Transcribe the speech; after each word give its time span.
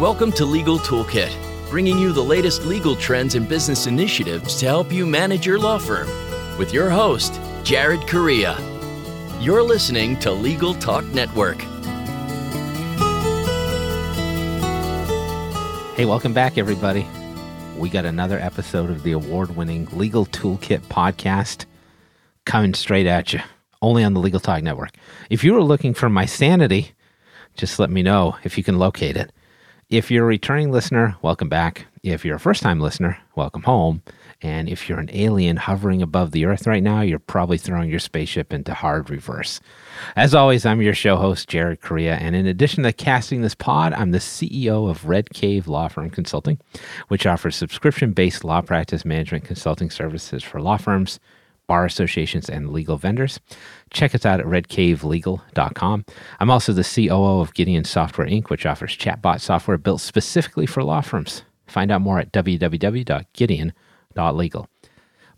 Welcome 0.00 0.30
to 0.34 0.44
Legal 0.44 0.78
Toolkit, 0.78 1.34
bringing 1.70 1.98
you 1.98 2.12
the 2.12 2.22
latest 2.22 2.64
legal 2.64 2.94
trends 2.94 3.34
and 3.34 3.48
business 3.48 3.88
initiatives 3.88 4.54
to 4.60 4.66
help 4.66 4.92
you 4.92 5.04
manage 5.04 5.44
your 5.44 5.58
law 5.58 5.76
firm. 5.76 6.08
With 6.56 6.72
your 6.72 6.88
host, 6.88 7.40
Jared 7.64 8.06
Correia. 8.06 8.56
You're 9.40 9.64
listening 9.64 10.16
to 10.20 10.30
Legal 10.30 10.74
Talk 10.74 11.04
Network. 11.06 11.58
Hey, 15.96 16.04
welcome 16.04 16.32
back, 16.32 16.58
everybody. 16.58 17.04
We 17.76 17.88
got 17.88 18.04
another 18.04 18.38
episode 18.38 18.90
of 18.90 19.02
the 19.02 19.10
award 19.10 19.56
winning 19.56 19.88
Legal 19.90 20.26
Toolkit 20.26 20.82
podcast 20.82 21.64
coming 22.44 22.74
straight 22.74 23.08
at 23.08 23.32
you, 23.32 23.40
only 23.82 24.04
on 24.04 24.14
the 24.14 24.20
Legal 24.20 24.38
Talk 24.38 24.62
Network. 24.62 24.92
If 25.28 25.42
you 25.42 25.54
were 25.54 25.64
looking 25.64 25.92
for 25.92 26.08
my 26.08 26.24
sanity, 26.24 26.92
just 27.56 27.80
let 27.80 27.90
me 27.90 28.04
know 28.04 28.36
if 28.44 28.56
you 28.56 28.62
can 28.62 28.78
locate 28.78 29.16
it. 29.16 29.32
If 29.90 30.10
you're 30.10 30.24
a 30.24 30.28
returning 30.28 30.70
listener, 30.70 31.16
welcome 31.22 31.48
back. 31.48 31.86
If 32.02 32.22
you're 32.22 32.36
a 32.36 32.40
first 32.40 32.62
time 32.62 32.78
listener, 32.78 33.16
welcome 33.34 33.62
home. 33.62 34.02
And 34.42 34.68
if 34.68 34.86
you're 34.86 34.98
an 34.98 35.08
alien 35.14 35.56
hovering 35.56 36.02
above 36.02 36.32
the 36.32 36.44
earth 36.44 36.66
right 36.66 36.82
now, 36.82 37.00
you're 37.00 37.18
probably 37.18 37.56
throwing 37.56 37.88
your 37.88 37.98
spaceship 37.98 38.52
into 38.52 38.74
hard 38.74 39.08
reverse. 39.08 39.60
As 40.14 40.34
always, 40.34 40.66
I'm 40.66 40.82
your 40.82 40.92
show 40.92 41.16
host, 41.16 41.48
Jared 41.48 41.80
Correia. 41.80 42.16
And 42.16 42.36
in 42.36 42.46
addition 42.46 42.82
to 42.82 42.92
casting 42.92 43.40
this 43.40 43.54
pod, 43.54 43.94
I'm 43.94 44.10
the 44.10 44.18
CEO 44.18 44.90
of 44.90 45.06
Red 45.06 45.30
Cave 45.30 45.66
Law 45.66 45.88
Firm 45.88 46.10
Consulting, 46.10 46.60
which 47.08 47.24
offers 47.24 47.56
subscription 47.56 48.12
based 48.12 48.44
law 48.44 48.60
practice 48.60 49.06
management 49.06 49.44
consulting 49.44 49.88
services 49.88 50.42
for 50.42 50.60
law 50.60 50.76
firms, 50.76 51.18
bar 51.68 51.84
associations, 51.84 52.50
and 52.50 52.70
legal 52.70 52.96
vendors. 52.96 53.38
Check 53.90 54.16
us 54.16 54.26
out 54.26 54.40
at 54.40 54.46
redcavelegal.com. 54.46 56.04
I'm 56.40 56.50
also 56.50 56.72
the 56.72 56.82
COO 56.82 57.38
of 57.40 57.54
Gideon 57.54 57.84
Software 57.84 58.26
Inc., 58.26 58.50
which 58.50 58.66
offers 58.66 58.96
chatbot 58.96 59.40
software 59.40 59.78
built 59.78 60.00
specifically 60.00 60.66
for 60.66 60.82
law 60.82 61.02
firms. 61.02 61.44
Find 61.68 61.92
out 61.92 62.00
more 62.00 62.18
at 62.18 62.32
www.gideon.legal. 62.32 64.68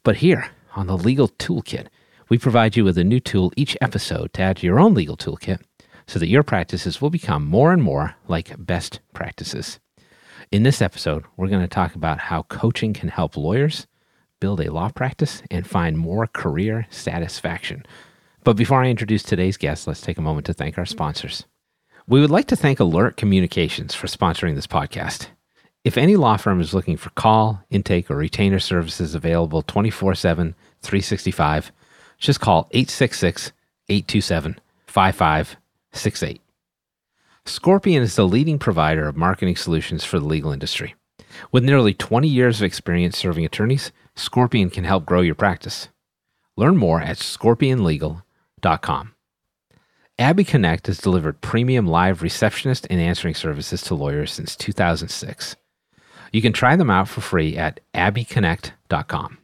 But 0.02 0.16
here 0.16 0.48
on 0.74 0.86
the 0.86 0.96
Legal 0.96 1.28
Toolkit, 1.28 1.88
we 2.30 2.38
provide 2.38 2.76
you 2.76 2.84
with 2.84 2.96
a 2.96 3.04
new 3.04 3.20
tool 3.20 3.52
each 3.56 3.76
episode 3.80 4.32
to 4.32 4.42
add 4.42 4.58
to 4.58 4.66
your 4.66 4.78
own 4.78 4.94
legal 4.94 5.16
toolkit 5.16 5.60
so 6.06 6.18
that 6.20 6.28
your 6.28 6.44
practices 6.44 7.00
will 7.00 7.10
become 7.10 7.44
more 7.44 7.72
and 7.72 7.82
more 7.82 8.14
like 8.28 8.54
best 8.56 9.00
practices. 9.12 9.80
In 10.52 10.62
this 10.62 10.80
episode, 10.80 11.24
we're 11.36 11.48
going 11.48 11.60
to 11.60 11.68
talk 11.68 11.94
about 11.94 12.18
how 12.18 12.44
coaching 12.44 12.92
can 12.92 13.08
help 13.08 13.36
lawyers 13.36 13.86
build 14.40 14.60
a 14.60 14.72
law 14.72 14.88
practice, 14.88 15.42
and 15.50 15.66
find 15.66 15.96
more 15.96 16.26
career 16.26 16.86
satisfaction. 16.90 17.86
But 18.42 18.56
before 18.56 18.82
I 18.82 18.88
introduce 18.88 19.22
today's 19.22 19.56
guest, 19.56 19.86
let's 19.86 20.00
take 20.00 20.18
a 20.18 20.22
moment 20.22 20.46
to 20.46 20.54
thank 20.54 20.78
our 20.78 20.86
sponsors. 20.86 21.44
We 22.08 22.20
would 22.20 22.30
like 22.30 22.46
to 22.48 22.56
thank 22.56 22.80
Alert 22.80 23.16
Communications 23.16 23.94
for 23.94 24.06
sponsoring 24.06 24.54
this 24.54 24.66
podcast. 24.66 25.28
If 25.84 25.96
any 25.96 26.16
law 26.16 26.36
firm 26.36 26.60
is 26.60 26.74
looking 26.74 26.96
for 26.96 27.10
call, 27.10 27.62
intake, 27.70 28.10
or 28.10 28.16
retainer 28.16 28.58
services 28.58 29.14
available 29.14 29.62
24 29.62 30.14
7, 30.14 30.54
365, 30.82 31.72
just 32.18 32.40
call 32.40 32.68
866 32.72 33.52
827 33.88 34.60
5568. 34.86 36.42
Scorpion 37.46 38.02
is 38.02 38.16
the 38.16 38.26
leading 38.26 38.58
provider 38.58 39.08
of 39.08 39.16
marketing 39.16 39.56
solutions 39.56 40.04
for 40.04 40.18
the 40.18 40.26
legal 40.26 40.52
industry. 40.52 40.94
With 41.52 41.64
nearly 41.64 41.94
20 41.94 42.28
years 42.28 42.60
of 42.60 42.64
experience 42.64 43.16
serving 43.16 43.44
attorneys, 43.44 43.92
Scorpion 44.14 44.70
can 44.70 44.84
help 44.84 45.06
grow 45.06 45.20
your 45.20 45.34
practice. 45.34 45.88
Learn 46.56 46.76
more 46.76 47.00
at 47.00 47.16
scorpionlegal.com. 47.16 49.14
Abby 50.18 50.44
Connect 50.44 50.86
has 50.86 50.98
delivered 50.98 51.40
premium 51.40 51.86
live 51.86 52.20
receptionist 52.20 52.86
and 52.90 53.00
answering 53.00 53.34
services 53.34 53.80
to 53.82 53.94
lawyers 53.94 54.30
since 54.30 54.54
2006. 54.54 55.56
You 56.32 56.42
can 56.42 56.52
try 56.52 56.76
them 56.76 56.90
out 56.90 57.08
for 57.08 57.22
free 57.22 57.56
at 57.56 57.80
abbyconnect.com. 57.94 59.38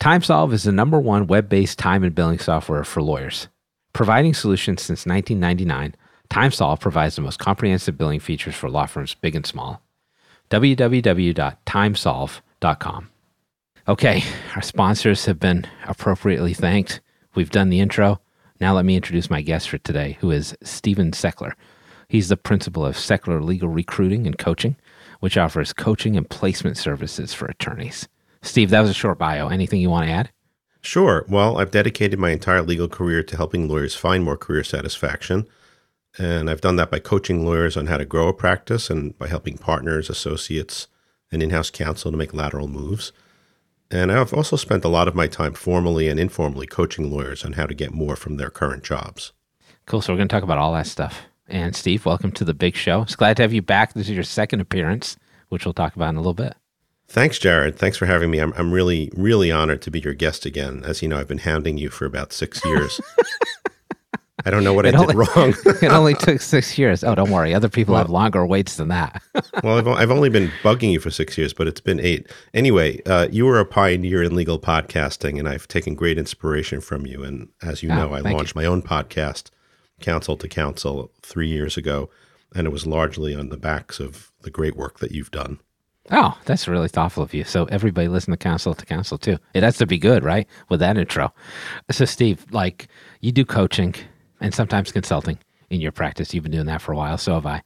TimeSolv 0.00 0.52
is 0.52 0.64
the 0.64 0.72
number 0.72 0.98
one 0.98 1.28
web 1.28 1.48
based 1.48 1.78
time 1.78 2.02
and 2.02 2.14
billing 2.14 2.40
software 2.40 2.82
for 2.82 3.00
lawyers. 3.00 3.46
Providing 3.92 4.34
solutions 4.34 4.82
since 4.82 5.06
1999, 5.06 5.94
TimeSolv 6.28 6.80
provides 6.80 7.14
the 7.14 7.22
most 7.22 7.38
comprehensive 7.38 7.96
billing 7.96 8.18
features 8.18 8.56
for 8.56 8.68
law 8.68 8.86
firms 8.86 9.14
big 9.14 9.36
and 9.36 9.46
small. 9.46 9.80
www.timesolv.com. 10.50 13.08
Okay, 13.88 14.22
our 14.54 14.62
sponsors 14.62 15.24
have 15.24 15.40
been 15.40 15.66
appropriately 15.88 16.54
thanked. 16.54 17.00
We've 17.34 17.50
done 17.50 17.68
the 17.68 17.80
intro. 17.80 18.20
Now 18.60 18.74
let 18.74 18.84
me 18.84 18.94
introduce 18.94 19.28
my 19.28 19.42
guest 19.42 19.68
for 19.68 19.78
today, 19.78 20.18
who 20.20 20.30
is 20.30 20.56
Stephen 20.62 21.10
Seckler. 21.10 21.54
He's 22.06 22.28
the 22.28 22.36
principal 22.36 22.86
of 22.86 22.94
Seckler 22.94 23.42
Legal 23.42 23.68
Recruiting 23.68 24.24
and 24.24 24.38
Coaching, 24.38 24.76
which 25.18 25.36
offers 25.36 25.72
coaching 25.72 26.16
and 26.16 26.30
placement 26.30 26.76
services 26.76 27.34
for 27.34 27.46
attorneys. 27.46 28.06
Steve, 28.40 28.70
that 28.70 28.82
was 28.82 28.90
a 28.90 28.94
short 28.94 29.18
bio. 29.18 29.48
Anything 29.48 29.80
you 29.80 29.90
want 29.90 30.06
to 30.06 30.12
add? 30.12 30.30
Sure. 30.80 31.24
Well, 31.28 31.58
I've 31.58 31.72
dedicated 31.72 32.20
my 32.20 32.30
entire 32.30 32.62
legal 32.62 32.88
career 32.88 33.24
to 33.24 33.36
helping 33.36 33.66
lawyers 33.66 33.96
find 33.96 34.22
more 34.22 34.36
career 34.36 34.62
satisfaction. 34.62 35.48
And 36.18 36.48
I've 36.48 36.60
done 36.60 36.76
that 36.76 36.90
by 36.90 37.00
coaching 37.00 37.44
lawyers 37.44 37.76
on 37.76 37.88
how 37.88 37.96
to 37.96 38.04
grow 38.04 38.28
a 38.28 38.32
practice 38.32 38.90
and 38.90 39.18
by 39.18 39.26
helping 39.26 39.58
partners, 39.58 40.08
associates, 40.08 40.86
and 41.32 41.42
in 41.42 41.50
house 41.50 41.70
counsel 41.70 42.12
to 42.12 42.16
make 42.16 42.32
lateral 42.32 42.68
moves. 42.68 43.12
And 43.92 44.10
I've 44.10 44.32
also 44.32 44.56
spent 44.56 44.84
a 44.84 44.88
lot 44.88 45.06
of 45.06 45.14
my 45.14 45.26
time 45.26 45.52
formally 45.52 46.08
and 46.08 46.18
informally 46.18 46.66
coaching 46.66 47.10
lawyers 47.10 47.44
on 47.44 47.52
how 47.52 47.66
to 47.66 47.74
get 47.74 47.92
more 47.92 48.16
from 48.16 48.38
their 48.38 48.48
current 48.48 48.82
jobs. 48.82 49.32
Cool. 49.84 50.00
So 50.00 50.12
we're 50.12 50.16
going 50.16 50.28
to 50.28 50.34
talk 50.34 50.42
about 50.42 50.56
all 50.56 50.72
that 50.72 50.86
stuff. 50.86 51.20
And 51.46 51.76
Steve, 51.76 52.06
welcome 52.06 52.32
to 52.32 52.44
the 52.44 52.54
big 52.54 52.74
show. 52.74 53.02
It's 53.02 53.16
glad 53.16 53.36
to 53.36 53.42
have 53.42 53.52
you 53.52 53.60
back. 53.60 53.92
This 53.92 54.08
is 54.08 54.14
your 54.14 54.24
second 54.24 54.60
appearance, 54.60 55.18
which 55.50 55.66
we'll 55.66 55.74
talk 55.74 55.94
about 55.94 56.08
in 56.08 56.16
a 56.16 56.20
little 56.20 56.32
bit. 56.32 56.54
Thanks, 57.08 57.38
Jared. 57.38 57.76
Thanks 57.76 57.98
for 57.98 58.06
having 58.06 58.30
me. 58.30 58.38
I'm, 58.38 58.54
I'm 58.56 58.72
really, 58.72 59.10
really 59.14 59.52
honored 59.52 59.82
to 59.82 59.90
be 59.90 60.00
your 60.00 60.14
guest 60.14 60.46
again. 60.46 60.82
As 60.86 61.02
you 61.02 61.08
know, 61.08 61.18
I've 61.18 61.28
been 61.28 61.38
hounding 61.38 61.76
you 61.76 61.90
for 61.90 62.06
about 62.06 62.32
six 62.32 62.64
years. 62.64 62.98
I 64.44 64.50
don't 64.50 64.64
know 64.64 64.72
what 64.74 64.86
I 64.86 64.92
only- 64.92 65.14
did 65.14 65.16
wrong. 65.36 65.54
it 65.82 65.84
only 65.92 66.14
took 66.14 66.40
six 66.40 66.76
years. 66.78 67.02
Oh, 67.04 67.14
don't 67.14 67.30
worry. 67.30 67.54
Other 67.54 67.68
people 67.68 67.96
have 67.96 68.10
longer 68.10 68.44
waits 68.46 68.76
than 68.76 68.88
that. 68.88 69.22
well, 69.62 69.78
I've, 69.78 69.88
I've 69.88 70.10
only 70.10 70.28
been 70.30 70.50
bugging 70.62 70.92
you 70.92 71.00
for 71.00 71.10
six 71.10 71.36
years, 71.38 71.52
but 71.52 71.66
it's 71.66 71.80
been 71.80 72.00
eight. 72.00 72.26
Anyway, 72.54 73.00
uh, 73.06 73.28
you 73.30 73.46
were 73.46 73.58
a 73.60 73.64
pioneer 73.66 74.22
in 74.22 74.34
legal 74.34 74.58
podcasting, 74.58 75.38
and 75.38 75.48
I've 75.48 75.68
taken 75.68 75.94
great 75.94 76.18
inspiration 76.18 76.80
from 76.80 77.06
you. 77.06 77.22
And 77.22 77.48
as 77.62 77.82
you 77.82 77.90
Ah, 77.90 77.96
know, 77.96 78.12
I 78.12 78.22
thank 78.22 78.28
you. 78.32 78.36
launched 78.36 78.54
my 78.56 78.64
own 78.64 78.82
podcast, 78.82 79.50
Counsel 80.00 80.36
to 80.36 80.48
Counsel, 80.48 81.10
three 81.22 81.48
years 81.48 81.76
ago, 81.76 82.10
and 82.54 82.66
it 82.66 82.70
was 82.70 82.86
largely 82.86 83.34
on 83.34 83.48
the 83.48 83.56
backs 83.56 84.00
of 84.00 84.32
the 84.42 84.50
great 84.50 84.76
work 84.76 84.98
that 84.98 85.12
you've 85.12 85.30
done. 85.30 85.60
oh, 86.10 86.36
that's 86.44 86.66
really 86.66 86.88
thoughtful 86.88 87.22
of 87.22 87.32
you. 87.32 87.44
So 87.44 87.66
everybody 87.66 88.08
listen 88.08 88.32
to 88.32 88.36
counsel 88.36 88.74
to 88.74 88.84
counsel 88.84 89.16
too. 89.18 89.38
It 89.54 89.62
has 89.62 89.78
to 89.78 89.86
be 89.86 89.98
good, 89.98 90.24
right? 90.24 90.48
With 90.68 90.80
that 90.80 90.98
intro. 90.98 91.32
So 91.92 92.04
Steve, 92.04 92.44
like 92.50 92.88
you 93.20 93.30
do 93.30 93.44
coaching 93.44 93.94
and 94.42 94.54
sometimes 94.54 94.92
consulting 94.92 95.38
in 95.70 95.80
your 95.80 95.92
practice. 95.92 96.34
You've 96.34 96.42
been 96.42 96.52
doing 96.52 96.66
that 96.66 96.82
for 96.82 96.92
a 96.92 96.96
while. 96.96 97.16
So 97.16 97.34
have 97.34 97.46
I. 97.46 97.62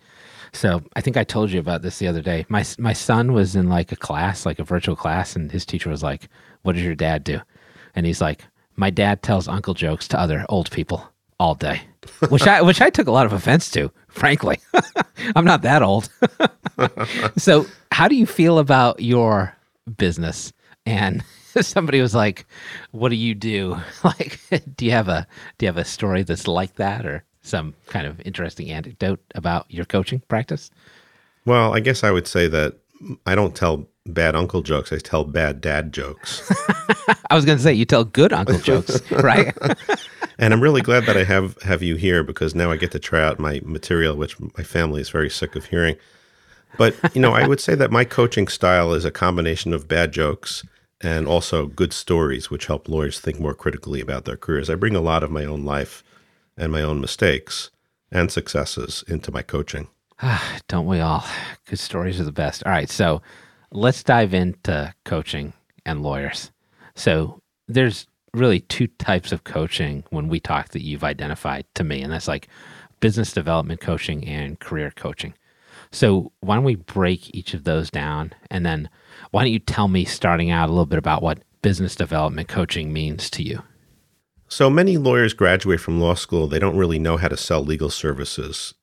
So 0.53 0.83
I 0.95 1.01
think 1.01 1.17
I 1.17 1.25
told 1.25 1.51
you 1.51 1.59
about 1.61 1.83
this 1.83 1.99
the 1.99 2.09
other 2.09 2.23
day. 2.23 2.47
My 2.49 2.65
my 2.79 2.93
son 2.93 3.33
was 3.33 3.57
in 3.57 3.69
like 3.69 3.93
a 3.93 3.97
class, 3.97 4.47
like 4.47 4.59
a 4.59 4.65
virtual 4.65 4.97
class, 4.97 5.35
and 5.35 5.51
his 5.51 5.67
teacher 5.67 5.91
was 5.91 6.03
like, 6.03 6.29
"What 6.63 6.75
does 6.75 6.85
your 6.85 6.95
dad 6.95 7.25
do?" 7.25 7.41
And 7.95 8.07
he's 8.07 8.21
like, 8.21 8.45
"My 8.77 8.91
dad 8.91 9.23
tells 9.23 9.49
uncle 9.49 9.75
jokes 9.75 10.07
to 10.09 10.21
other 10.21 10.47
old 10.49 10.71
people 10.71 11.13
all 11.39 11.55
day," 11.55 11.83
which 12.29 12.47
I 12.47 12.63
which 12.63 12.81
I 12.81 12.91
took 12.91 13.09
a 13.09 13.13
lot 13.13 13.27
of 13.27 13.33
offense 13.33 13.71
to, 13.73 13.91
frankly. 14.09 14.59
I'm 15.35 15.45
not 15.45 15.63
that 15.63 15.83
old. 15.83 16.09
so, 17.37 17.67
how 17.91 18.07
do 18.09 18.15
you 18.15 18.27
feel 18.27 18.59
about 18.59 19.01
your 19.01 19.55
business? 19.97 20.53
And 20.87 21.25
somebody 21.61 22.01
was 22.01 22.15
like, 22.15 22.47
"What 22.91 23.11
do 23.11 23.17
you 23.17 23.35
do? 23.35 23.77
Like, 24.05 24.39
do 24.77 24.85
you 24.85 24.93
have 24.93 25.09
a 25.09 25.27
do 25.59 25.67
you 25.67 25.69
have 25.69 25.77
a 25.77 25.85
story 25.85 26.23
that's 26.23 26.47
like 26.47 26.77
that, 26.77 27.05
or 27.05 27.25
some 27.43 27.75
kind 27.87 28.07
of 28.07 28.21
interesting 28.21 28.71
anecdote 28.71 29.21
about 29.35 29.67
your 29.69 29.85
coaching 29.85 30.21
practice?" 30.29 30.71
Well, 31.45 31.75
I 31.75 31.81
guess 31.81 32.05
I 32.05 32.11
would 32.11 32.27
say 32.27 32.49
that 32.49 32.77
I 33.25 33.35
don't 33.35 33.55
tell 33.55 33.87
bad 34.05 34.37
uncle 34.37 34.63
jokes, 34.63 34.93
I 34.93 34.99
tell 34.99 35.25
bad 35.25 35.61
dad 35.61 35.93
jokes. 35.93 36.51
I 37.31 37.35
was 37.35 37.45
going 37.45 37.59
to 37.59 37.63
say 37.63 37.73
you 37.73 37.85
tell 37.85 38.05
good 38.05 38.33
uncle 38.33 38.59
jokes, 38.59 39.01
right? 39.11 39.57
and 40.39 40.53
I'm 40.53 40.63
really 40.63 40.83
glad 40.83 41.07
that 41.07 41.17
I 41.17 41.25
have 41.25 41.61
have 41.63 41.83
you 41.83 41.97
here 41.97 42.23
because 42.23 42.55
now 42.55 42.71
I 42.71 42.77
get 42.77 42.93
to 42.93 42.99
try 42.99 43.23
out 43.23 43.39
my 43.39 43.61
material, 43.65 44.17
which 44.17 44.39
my 44.41 44.65
family 44.65 45.01
is 45.01 45.11
very 45.11 45.31
sick 45.31 45.57
of 45.57 45.67
hearing. 45.67 45.97
But 46.79 46.95
you 47.15 47.21
know, 47.21 47.33
I 47.33 47.47
would 47.47 47.61
say 47.61 47.75
that 47.75 47.91
my 47.91 48.05
coaching 48.05 48.49
style 48.49 48.93
is 48.93 49.05
a 49.05 49.11
combination 49.11 49.73
of 49.73 49.89
bad 49.89 50.13
jokes 50.13 50.63
and 51.01 51.27
also 51.27 51.67
good 51.67 51.93
stories, 51.93 52.51
which 52.51 52.67
help 52.67 52.89
lawyers 52.89 53.21
think 53.21 53.39
more 53.39 53.55
critically 53.55 54.01
about 54.01 54.25
their 54.25 54.37
careers. 54.37 54.71
I 54.71 54.75
bring 54.75 54.97
a 54.97 55.01
lot 55.01 55.23
of 55.23 55.31
my 55.31 55.45
own 55.45 55.65
life 55.65 56.03
and 56.57 56.73
my 56.73 56.83
own 56.83 57.01
mistakes 57.01 57.71
and 58.11 58.31
successes 58.31 59.05
into 59.07 59.31
my 59.31 59.43
coaching. 59.43 59.89
Don't 60.69 60.87
we 60.87 61.01
all? 61.01 61.25
Good 61.67 61.79
stories 61.79 62.21
are 62.21 62.25
the 62.25 62.33
best. 62.33 62.65
All 62.65 62.73
right, 62.73 62.89
so 62.89 63.21
let's 63.71 64.03
dive 64.03 64.33
into 64.33 64.95
coaching 65.05 65.53
and 65.85 66.03
lawyers. 66.03 66.51
So 66.95 67.41
there's 67.69 68.07
really 68.33 68.61
two 68.61 68.87
types 68.87 69.33
of 69.33 69.45
coaching 69.45 70.05
when 70.11 70.29
we 70.29 70.41
talk 70.41 70.71
that 70.71 70.83
you've 70.83 71.05
identified 71.05 71.67
to 71.75 71.85
me, 71.85 72.03
and 72.03 72.13
that's 72.13 72.29
like 72.29 72.49
business 73.01 73.33
development 73.33 73.81
coaching 73.81 74.27
and 74.27 74.59
career 74.59 74.91
coaching. 74.95 75.35
So 75.93 76.33
why 76.41 76.57
don't 76.57 76.65
we 76.65 76.75
break 76.75 77.35
each 77.35 77.55
of 77.55 77.65
those 77.65 77.91
down? 77.91 78.33
And 78.51 78.65
then 78.65 78.89
why 79.31 79.43
don't 79.43 79.53
you 79.53 79.59
tell 79.59 79.89
me, 79.89 80.05
starting 80.05 80.51
out, 80.51 80.69
a 80.69 80.73
little 80.73 80.87
bit 80.87 80.99
about 80.99 81.23
what 81.23 81.43
business 81.63 81.95
development 81.95 82.49
coaching 82.49 82.93
means 82.93 83.31
to 83.31 83.43
you? 83.43 83.63
So 84.49 84.71
many 84.71 84.97
lawyers 84.97 85.35
graduate 85.35 85.81
from 85.81 86.01
law 86.01 86.15
school, 86.15 86.47
they 86.47 86.59
don't 86.59 86.77
really 86.77 86.99
know 86.99 87.17
how 87.17 87.29
to 87.29 87.37
sell 87.37 87.65
legal 87.65 87.91
services. 87.91 88.75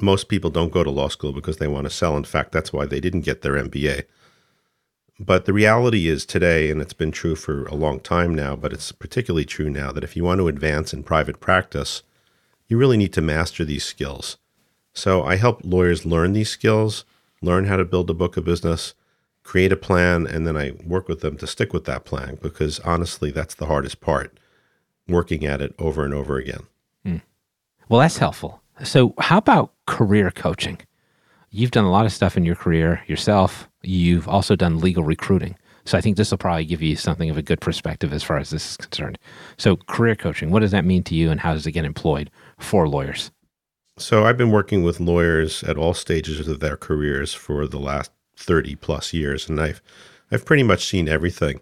Most 0.00 0.28
people 0.28 0.50
don't 0.50 0.72
go 0.72 0.82
to 0.82 0.90
law 0.90 1.08
school 1.08 1.32
because 1.32 1.58
they 1.58 1.68
want 1.68 1.84
to 1.84 1.90
sell. 1.90 2.16
In 2.16 2.24
fact, 2.24 2.52
that's 2.52 2.72
why 2.72 2.86
they 2.86 3.00
didn't 3.00 3.22
get 3.22 3.42
their 3.42 3.54
MBA. 3.54 4.04
But 5.20 5.44
the 5.44 5.52
reality 5.52 6.06
is 6.06 6.24
today, 6.24 6.70
and 6.70 6.80
it's 6.80 6.92
been 6.92 7.10
true 7.10 7.34
for 7.34 7.66
a 7.66 7.74
long 7.74 7.98
time 7.98 8.34
now, 8.34 8.54
but 8.54 8.72
it's 8.72 8.92
particularly 8.92 9.44
true 9.44 9.68
now, 9.68 9.90
that 9.90 10.04
if 10.04 10.16
you 10.16 10.22
want 10.22 10.38
to 10.38 10.48
advance 10.48 10.94
in 10.94 11.02
private 11.02 11.40
practice, 11.40 12.02
you 12.68 12.78
really 12.78 12.96
need 12.96 13.12
to 13.14 13.20
master 13.20 13.64
these 13.64 13.84
skills. 13.84 14.36
So 14.92 15.24
I 15.24 15.36
help 15.36 15.62
lawyers 15.64 16.06
learn 16.06 16.32
these 16.32 16.50
skills, 16.50 17.04
learn 17.42 17.64
how 17.64 17.76
to 17.76 17.84
build 17.84 18.08
a 18.10 18.14
book 18.14 18.36
of 18.36 18.44
business, 18.44 18.94
create 19.48 19.72
a 19.72 19.76
plan, 19.76 20.26
and 20.26 20.46
then 20.46 20.58
I 20.58 20.72
work 20.84 21.08
with 21.08 21.20
them 21.20 21.38
to 21.38 21.46
stick 21.46 21.72
with 21.72 21.86
that 21.86 22.04
plan 22.04 22.36
because 22.42 22.80
honestly, 22.80 23.30
that's 23.30 23.54
the 23.54 23.64
hardest 23.64 24.02
part, 24.02 24.38
working 25.08 25.46
at 25.46 25.62
it 25.62 25.74
over 25.78 26.04
and 26.04 26.12
over 26.12 26.36
again. 26.36 26.64
Mm. 27.06 27.22
Well, 27.88 28.00
that's 28.00 28.18
helpful. 28.18 28.60
So, 28.84 29.14
how 29.18 29.38
about 29.38 29.72
career 29.86 30.30
coaching? 30.30 30.78
You've 31.48 31.70
done 31.70 31.86
a 31.86 31.90
lot 31.90 32.04
of 32.04 32.12
stuff 32.12 32.36
in 32.36 32.44
your 32.44 32.56
career 32.56 33.02
yourself. 33.06 33.70
You've 33.82 34.28
also 34.28 34.54
done 34.54 34.80
legal 34.80 35.02
recruiting. 35.02 35.56
So 35.86 35.96
I 35.96 36.02
think 36.02 36.18
this 36.18 36.30
will 36.30 36.36
probably 36.36 36.66
give 36.66 36.82
you 36.82 36.94
something 36.94 37.30
of 37.30 37.38
a 37.38 37.42
good 37.42 37.62
perspective 37.62 38.12
as 38.12 38.22
far 38.22 38.36
as 38.36 38.50
this 38.50 38.72
is 38.72 38.76
concerned. 38.76 39.18
So, 39.56 39.76
career 39.76 40.14
coaching, 40.14 40.50
what 40.50 40.60
does 40.60 40.72
that 40.72 40.84
mean 40.84 41.02
to 41.04 41.14
you 41.14 41.30
and 41.30 41.40
how 41.40 41.54
does 41.54 41.66
it 41.66 41.72
get 41.72 41.86
employed 41.86 42.30
for 42.58 42.86
lawyers? 42.86 43.30
So, 43.96 44.26
I've 44.26 44.36
been 44.36 44.50
working 44.50 44.82
with 44.82 45.00
lawyers 45.00 45.64
at 45.64 45.78
all 45.78 45.94
stages 45.94 46.46
of 46.46 46.60
their 46.60 46.76
careers 46.76 47.32
for 47.32 47.66
the 47.66 47.80
last 47.80 48.10
30 48.38 48.76
plus 48.76 49.12
years, 49.12 49.48
and 49.48 49.60
I've, 49.60 49.82
I've 50.30 50.44
pretty 50.44 50.62
much 50.62 50.86
seen 50.86 51.08
everything. 51.08 51.60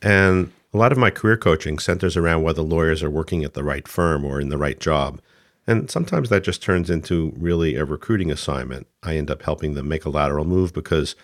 And 0.00 0.52
a 0.72 0.78
lot 0.78 0.92
of 0.92 0.98
my 0.98 1.10
career 1.10 1.36
coaching 1.36 1.78
centers 1.78 2.16
around 2.16 2.42
whether 2.42 2.62
lawyers 2.62 3.02
are 3.02 3.10
working 3.10 3.44
at 3.44 3.54
the 3.54 3.64
right 3.64 3.86
firm 3.86 4.24
or 4.24 4.40
in 4.40 4.48
the 4.48 4.58
right 4.58 4.78
job. 4.78 5.20
And 5.66 5.90
sometimes 5.90 6.28
that 6.28 6.44
just 6.44 6.62
turns 6.62 6.90
into 6.90 7.32
really 7.36 7.76
a 7.76 7.84
recruiting 7.84 8.30
assignment. 8.30 8.86
I 9.02 9.16
end 9.16 9.30
up 9.30 9.42
helping 9.42 9.74
them 9.74 9.88
make 9.88 10.04
a 10.04 10.10
lateral 10.10 10.44
move 10.44 10.72
because 10.72 11.14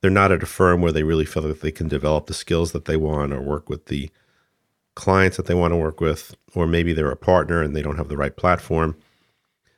they're 0.00 0.10
not 0.10 0.32
at 0.32 0.42
a 0.42 0.46
firm 0.46 0.80
where 0.80 0.92
they 0.92 1.02
really 1.02 1.26
feel 1.26 1.42
that 1.44 1.60
they 1.60 1.70
can 1.70 1.88
develop 1.88 2.26
the 2.26 2.34
skills 2.34 2.72
that 2.72 2.86
they 2.86 2.96
want 2.96 3.32
or 3.32 3.40
work 3.40 3.68
with 3.68 3.86
the 3.86 4.10
clients 4.94 5.36
that 5.36 5.46
they 5.46 5.54
want 5.54 5.72
to 5.72 5.76
work 5.76 6.00
with, 6.00 6.34
or 6.54 6.66
maybe 6.66 6.92
they're 6.92 7.10
a 7.10 7.16
partner 7.16 7.62
and 7.62 7.76
they 7.76 7.82
don't 7.82 7.96
have 7.96 8.08
the 8.08 8.16
right 8.16 8.36
platform. 8.36 8.96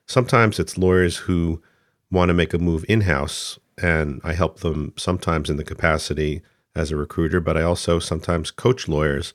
Sometimes 0.06 0.58
it's 0.58 0.78
lawyers 0.78 1.16
who 1.18 1.62
want 2.10 2.28
to 2.28 2.34
make 2.34 2.54
a 2.54 2.58
move 2.58 2.84
in 2.88 3.02
house, 3.02 3.58
and 3.78 4.20
I 4.24 4.34
help 4.34 4.60
them 4.60 4.92
sometimes 4.96 5.50
in 5.50 5.56
the 5.56 5.64
capacity 5.64 6.42
as 6.74 6.90
a 6.90 6.96
recruiter, 6.96 7.40
but 7.40 7.56
I 7.56 7.62
also 7.62 7.98
sometimes 7.98 8.50
coach 8.50 8.88
lawyers 8.88 9.34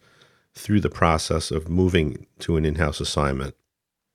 through 0.54 0.80
the 0.80 0.90
process 0.90 1.52
of 1.52 1.70
moving 1.70 2.26
to 2.40 2.58
an 2.58 2.66
in 2.66 2.76
house 2.76 3.00
assignment 3.00 3.56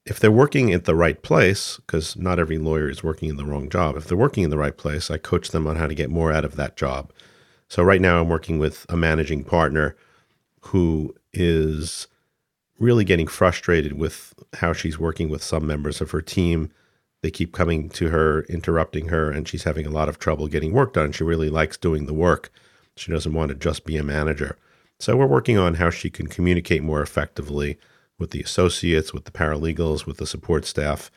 if 0.04 0.19
they're 0.19 0.32
working 0.32 0.72
at 0.72 0.84
the 0.84 0.94
right 0.94 1.22
place, 1.22 1.76
because 1.76 2.16
not 2.16 2.38
every 2.38 2.58
lawyer 2.58 2.90
is 2.90 3.04
working 3.04 3.28
in 3.28 3.36
the 3.36 3.44
wrong 3.44 3.69
job, 3.69 3.96
if 3.96 4.06
they're 4.06 4.16
working 4.16 4.42
in 4.42 4.50
the 4.50 4.58
right 4.58 4.76
place, 4.76 5.10
I 5.10 5.19
coach 5.19 5.50
them 5.50 5.66
on 5.66 5.76
how 5.76 5.86
to 5.86 5.94
get 5.94 6.10
more 6.10 6.32
out 6.32 6.44
of 6.44 6.56
that 6.56 6.76
job. 6.76 7.12
So 7.69 7.82
right 7.82 8.00
now 8.00 8.20
I'm 8.20 8.28
working 8.28 8.58
with 8.58 8.84
a 8.88 8.96
managing 8.96 9.44
partner 9.44 9.96
who 10.60 11.14
is 11.32 12.08
really 12.78 13.04
getting 13.04 13.28
frustrated 13.28 13.92
with 13.92 14.34
how 14.54 14.72
she's 14.72 14.98
working 14.98 15.28
with 15.28 15.42
some 15.42 15.66
members 15.66 16.00
of 16.00 16.10
her 16.10 16.20
team. 16.20 16.70
They 17.22 17.30
keep 17.30 17.52
coming 17.52 17.88
to 17.90 18.08
her, 18.08 18.42
interrupting 18.42 19.08
her, 19.08 19.30
and 19.30 19.46
she's 19.46 19.64
having 19.64 19.86
a 19.86 19.90
lot 19.90 20.08
of 20.08 20.19
trouble 20.19 20.48
getting 20.48 20.72
work 20.72 20.94
done. 20.94 21.12
She 21.12 21.24
really 21.24 21.48
likes 21.48 21.76
doing 21.76 22.06
the 22.06 22.14
work. 22.14 22.50
She 22.96 23.12
doesn't 23.12 23.32
want 23.32 23.50
to 23.50 23.54
just 23.54 23.84
be 23.84 23.96
a 23.96 24.02
manager. 24.02 24.58
So 24.98 25.16
we're 25.16 25.26
working 25.26 25.56
on 25.56 25.74
how 25.74 25.90
she 25.90 26.10
can 26.10 26.26
communicate 26.26 26.82
more 26.82 27.02
effectively 27.02 27.78
with 28.19 28.30
the 28.30 28.40
associates, 28.40 29.12
with 29.12 29.24
the 29.24 29.30
paralegals, 29.30 30.04
with 30.06 30.19
the 30.19 30.26
support 30.26 30.64
staff. 30.64 31.10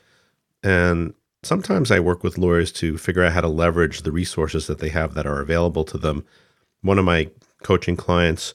And 0.63 1.13
sometimes 1.43 1.91
I 1.91 1.99
work 1.99 2.23
with 2.23 2.37
lawyers 2.37 2.71
to 2.73 2.97
figure 2.97 3.23
out 3.23 3.33
how 3.33 3.41
to 3.41 3.47
leverage 3.47 4.01
the 4.01 4.11
resources 4.11 4.67
that 4.67 4.79
they 4.79 4.89
have 4.89 5.13
that 5.15 5.27
are 5.27 5.41
available 5.41 5.83
to 5.85 5.97
them. 5.97 6.25
One 6.81 6.99
of 6.99 7.05
my 7.05 7.29
coaching 7.63 7.95
clients 7.95 8.53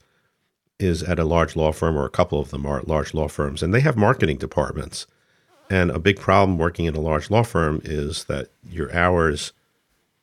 is 0.78 1.02
at 1.02 1.18
a 1.18 1.24
large 1.24 1.56
law 1.56 1.72
firm, 1.72 1.96
or 1.96 2.06
a 2.06 2.10
couple 2.10 2.40
of 2.40 2.50
them 2.50 2.64
are 2.64 2.78
at 2.78 2.88
large 2.88 3.12
law 3.12 3.28
firms, 3.28 3.62
and 3.62 3.74
they 3.74 3.80
have 3.80 3.96
marketing 3.96 4.38
departments. 4.38 5.06
And 5.70 5.90
a 5.90 5.98
big 5.98 6.18
problem 6.18 6.58
working 6.58 6.84
in 6.84 6.96
a 6.96 7.00
large 7.00 7.30
law 7.30 7.44
firm 7.44 7.80
is 7.84 8.24
that 8.24 8.48
your 8.68 8.94
hours 8.94 9.52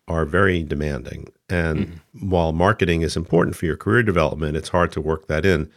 are 0.07 0.25
very 0.25 0.61
demanding. 0.61 1.29
And 1.49 1.79
mm-hmm. 1.79 2.29
while 2.29 2.51
marketing 2.51 3.01
is 3.01 3.15
important 3.15 3.55
for 3.55 3.65
your 3.65 3.77
career 3.77 4.03
development, 4.03 4.57
it's 4.57 4.69
hard 4.69 4.91
to 4.91 5.01
work 5.01 5.27
that 5.27 5.45
in 5.45 5.71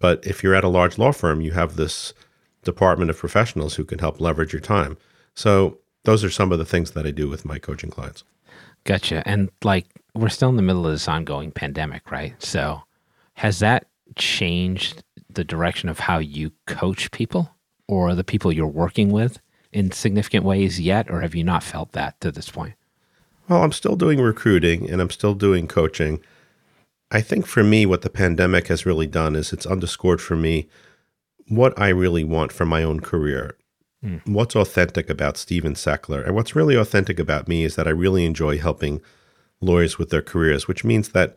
but 0.00 0.26
if 0.26 0.42
you're 0.42 0.54
at 0.54 0.64
a 0.64 0.68
large 0.68 0.98
law 0.98 1.12
firm, 1.12 1.40
you 1.40 1.52
have 1.52 1.76
this 1.76 2.12
department 2.64 3.10
of 3.10 3.18
professionals 3.18 3.74
who 3.74 3.84
can 3.84 4.00
help 4.00 4.20
leverage 4.20 4.52
your 4.52 4.60
time. 4.60 4.96
So 5.34 5.78
those 6.04 6.24
are 6.24 6.30
some 6.30 6.50
of 6.50 6.58
the 6.58 6.64
things 6.64 6.92
that 6.92 7.06
I 7.06 7.10
do 7.10 7.28
with 7.28 7.44
my 7.44 7.58
coaching 7.58 7.90
clients. 7.90 8.24
Gotcha. 8.84 9.22
And 9.26 9.50
like 9.62 9.86
we're 10.14 10.30
still 10.30 10.48
in 10.48 10.56
the 10.56 10.62
middle 10.62 10.86
of 10.86 10.92
this 10.92 11.06
ongoing 11.06 11.52
pandemic, 11.52 12.10
right? 12.10 12.34
So 12.42 12.82
has 13.34 13.60
that 13.60 13.86
changed 14.16 15.04
the 15.28 15.44
direction 15.44 15.88
of 15.88 16.00
how 16.00 16.18
you 16.18 16.50
coach 16.66 17.10
people 17.12 17.54
or 17.90 18.14
the 18.14 18.22
people 18.22 18.52
you're 18.52 18.68
working 18.68 19.10
with 19.10 19.40
in 19.72 19.90
significant 19.90 20.44
ways 20.44 20.80
yet, 20.80 21.10
or 21.10 21.22
have 21.22 21.34
you 21.34 21.42
not 21.42 21.62
felt 21.62 21.90
that 21.92 22.20
to 22.20 22.30
this 22.30 22.48
point? 22.48 22.74
Well, 23.48 23.64
I'm 23.64 23.72
still 23.72 23.96
doing 23.96 24.20
recruiting 24.20 24.88
and 24.88 25.00
I'm 25.00 25.10
still 25.10 25.34
doing 25.34 25.66
coaching. 25.66 26.20
I 27.10 27.20
think 27.20 27.46
for 27.46 27.64
me, 27.64 27.86
what 27.86 28.02
the 28.02 28.10
pandemic 28.10 28.68
has 28.68 28.86
really 28.86 29.08
done 29.08 29.34
is 29.34 29.52
it's 29.52 29.66
underscored 29.66 30.20
for 30.20 30.36
me 30.36 30.68
what 31.48 31.76
I 31.76 31.88
really 31.88 32.22
want 32.22 32.52
for 32.52 32.64
my 32.64 32.84
own 32.84 33.00
career. 33.00 33.56
Mm. 34.04 34.20
What's 34.24 34.54
authentic 34.54 35.10
about 35.10 35.36
Steven 35.36 35.74
Seckler? 35.74 36.24
And 36.24 36.36
what's 36.36 36.54
really 36.54 36.76
authentic 36.76 37.18
about 37.18 37.48
me 37.48 37.64
is 37.64 37.74
that 37.74 37.88
I 37.88 37.90
really 37.90 38.24
enjoy 38.24 38.58
helping 38.58 39.00
lawyers 39.60 39.98
with 39.98 40.10
their 40.10 40.22
careers, 40.22 40.68
which 40.68 40.84
means 40.84 41.08
that 41.08 41.34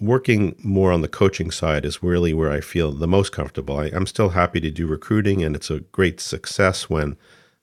working 0.00 0.56
more 0.62 0.92
on 0.92 1.00
the 1.00 1.08
coaching 1.08 1.50
side 1.50 1.84
is 1.84 2.02
really 2.02 2.34
where 2.34 2.50
I 2.50 2.60
feel 2.60 2.92
the 2.92 3.06
most 3.06 3.32
comfortable. 3.32 3.78
I, 3.78 3.86
am 3.86 4.06
still 4.06 4.30
happy 4.30 4.60
to 4.60 4.70
do 4.70 4.86
recruiting, 4.86 5.42
and 5.42 5.56
it's 5.56 5.70
a 5.70 5.80
great 5.80 6.20
success 6.20 6.88
when 6.90 7.16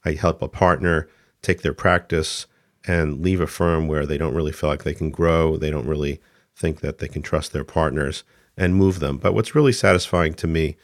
I 0.05 0.13
help 0.13 0.41
a 0.41 0.47
partner 0.47 1.07
take 1.41 1.61
their 1.61 1.73
practice 1.73 2.47
and 2.85 3.21
leave 3.21 3.39
a 3.39 3.47
firm 3.47 3.87
where 3.87 4.05
they 4.05 4.17
don't 4.17 4.35
really 4.35 4.51
feel 4.51 4.69
like 4.69 4.83
they 4.83 4.93
can 4.93 5.09
grow. 5.09 5.57
They 5.57 5.69
don't 5.69 5.87
really 5.87 6.21
think 6.55 6.81
that 6.81 6.99
they 6.99 7.07
can 7.07 7.21
trust 7.21 7.53
their 7.53 7.63
partners 7.63 8.23
and 8.57 8.75
move 8.75 8.99
them. 8.99 9.17
But 9.17 9.33
what's 9.33 9.55
really 9.55 9.71
satisfying 9.71 10.33
to 10.35 10.47
me 10.47 10.75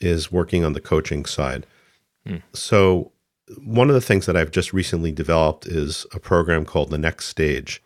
is 0.00 0.32
working 0.32 0.64
on 0.64 0.72
the 0.72 0.80
coaching 0.80 1.24
side. 1.24 1.66
Mm. 2.26 2.42
So, 2.52 3.12
one 3.58 3.88
of 3.90 3.94
the 3.94 4.00
things 4.00 4.26
that 4.26 4.36
I've 4.36 4.50
just 4.50 4.72
recently 4.72 5.12
developed 5.12 5.66
is 5.66 6.06
a 6.12 6.18
program 6.18 6.64
called 6.64 6.90
The 6.90 6.98
Next 6.98 7.26
Stage. 7.26 7.82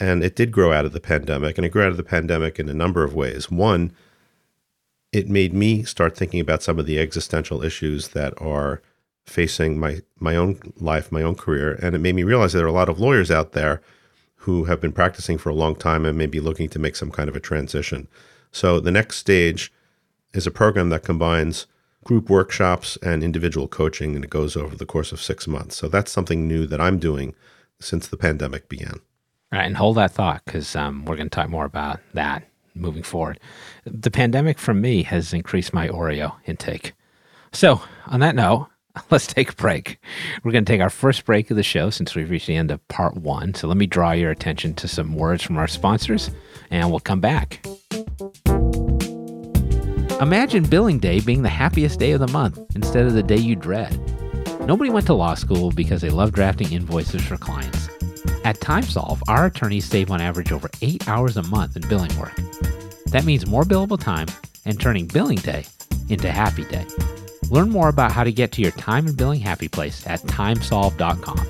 And 0.00 0.24
it 0.24 0.34
did 0.34 0.50
grow 0.50 0.72
out 0.72 0.86
of 0.86 0.92
the 0.92 1.00
pandemic, 1.00 1.58
and 1.58 1.64
it 1.64 1.68
grew 1.68 1.82
out 1.82 1.90
of 1.90 1.98
the 1.98 2.02
pandemic 2.02 2.58
in 2.58 2.68
a 2.68 2.74
number 2.74 3.04
of 3.04 3.14
ways. 3.14 3.50
One, 3.50 3.92
it 5.12 5.28
made 5.28 5.52
me 5.52 5.82
start 5.82 6.16
thinking 6.16 6.40
about 6.40 6.62
some 6.62 6.78
of 6.78 6.86
the 6.86 6.98
existential 6.98 7.62
issues 7.62 8.08
that 8.08 8.32
are 8.40 8.80
facing 9.26 9.78
my 9.78 10.00
my 10.18 10.34
own 10.36 10.58
life, 10.76 11.12
my 11.12 11.22
own 11.22 11.34
career, 11.34 11.78
and 11.82 11.94
it 11.94 11.98
made 11.98 12.14
me 12.14 12.22
realize 12.22 12.52
there 12.52 12.64
are 12.64 12.68
a 12.68 12.72
lot 12.72 12.88
of 12.88 12.98
lawyers 12.98 13.30
out 13.30 13.52
there 13.52 13.82
who 14.36 14.64
have 14.64 14.80
been 14.80 14.92
practicing 14.92 15.36
for 15.36 15.50
a 15.50 15.54
long 15.54 15.76
time 15.76 16.06
and 16.06 16.16
may 16.16 16.26
be 16.26 16.40
looking 16.40 16.68
to 16.68 16.78
make 16.78 16.96
some 16.96 17.10
kind 17.10 17.28
of 17.28 17.36
a 17.36 17.40
transition. 17.40 18.08
So 18.50 18.80
the 18.80 18.90
next 18.90 19.18
stage 19.18 19.70
is 20.32 20.46
a 20.46 20.50
program 20.50 20.88
that 20.90 21.04
combines 21.04 21.66
group 22.04 22.30
workshops 22.30 22.96
and 23.02 23.22
individual 23.22 23.68
coaching, 23.68 24.16
and 24.16 24.24
it 24.24 24.30
goes 24.30 24.56
over 24.56 24.74
the 24.74 24.86
course 24.86 25.12
of 25.12 25.20
six 25.20 25.46
months. 25.46 25.76
So 25.76 25.88
that's 25.88 26.10
something 26.10 26.48
new 26.48 26.66
that 26.66 26.80
I'm 26.80 26.98
doing 26.98 27.34
since 27.80 28.08
the 28.08 28.16
pandemic 28.16 28.68
began. 28.68 29.00
Right, 29.52 29.66
and 29.66 29.76
hold 29.76 29.96
that 29.96 30.12
thought 30.12 30.44
because 30.44 30.76
um, 30.76 31.04
we're 31.04 31.16
going 31.16 31.28
to 31.28 31.34
talk 31.34 31.48
more 31.48 31.64
about 31.64 31.98
that 32.14 32.44
moving 32.74 33.02
forward. 33.02 33.40
The 33.84 34.10
pandemic 34.10 34.58
for 34.58 34.74
me 34.74 35.02
has 35.02 35.32
increased 35.32 35.72
my 35.72 35.88
Oreo 35.88 36.36
intake. 36.46 36.92
So, 37.52 37.82
on 38.06 38.20
that 38.20 38.36
note, 38.36 38.68
let's 39.10 39.26
take 39.26 39.52
a 39.52 39.56
break. 39.56 39.98
We're 40.44 40.52
going 40.52 40.64
to 40.64 40.72
take 40.72 40.80
our 40.80 40.90
first 40.90 41.24
break 41.24 41.50
of 41.50 41.56
the 41.56 41.62
show 41.62 41.90
since 41.90 42.14
we've 42.14 42.30
reached 42.30 42.46
the 42.46 42.56
end 42.56 42.70
of 42.70 42.86
part 42.88 43.16
one. 43.16 43.54
So 43.54 43.66
let 43.66 43.76
me 43.76 43.86
draw 43.86 44.12
your 44.12 44.30
attention 44.30 44.74
to 44.74 44.88
some 44.88 45.14
words 45.14 45.42
from 45.42 45.58
our 45.58 45.68
sponsors, 45.68 46.30
and 46.70 46.90
we'll 46.90 47.00
come 47.00 47.20
back. 47.20 47.66
Imagine 50.20 50.64
billing 50.64 50.98
day 50.98 51.20
being 51.20 51.42
the 51.42 51.48
happiest 51.48 51.98
day 51.98 52.12
of 52.12 52.20
the 52.20 52.28
month 52.28 52.60
instead 52.74 53.06
of 53.06 53.14
the 53.14 53.22
day 53.22 53.38
you 53.38 53.56
dread. 53.56 53.98
Nobody 54.66 54.90
went 54.90 55.06
to 55.06 55.14
law 55.14 55.34
school 55.34 55.70
because 55.70 56.02
they 56.02 56.10
love 56.10 56.32
drafting 56.32 56.72
invoices 56.72 57.24
for 57.24 57.36
clients. 57.36 57.88
At 58.44 58.60
TimeSolv, 58.60 59.20
our 59.28 59.46
attorneys 59.46 59.84
save 59.84 60.10
on 60.10 60.20
average 60.20 60.52
over 60.52 60.70
eight 60.82 61.08
hours 61.08 61.36
a 61.36 61.42
month 61.44 61.76
in 61.76 61.88
billing 61.88 62.16
work. 62.18 62.34
That 63.06 63.24
means 63.24 63.46
more 63.46 63.64
billable 63.64 64.00
time 64.00 64.26
and 64.64 64.80
turning 64.80 65.06
billing 65.06 65.38
day 65.38 65.64
into 66.08 66.30
happy 66.30 66.64
day. 66.64 66.86
Learn 67.50 67.70
more 67.70 67.88
about 67.88 68.12
how 68.12 68.22
to 68.24 68.32
get 68.32 68.52
to 68.52 68.62
your 68.62 68.70
time 68.72 69.06
and 69.06 69.16
billing 69.16 69.40
happy 69.40 69.68
place 69.68 70.06
at 70.06 70.20
timesolv.com. 70.20 71.46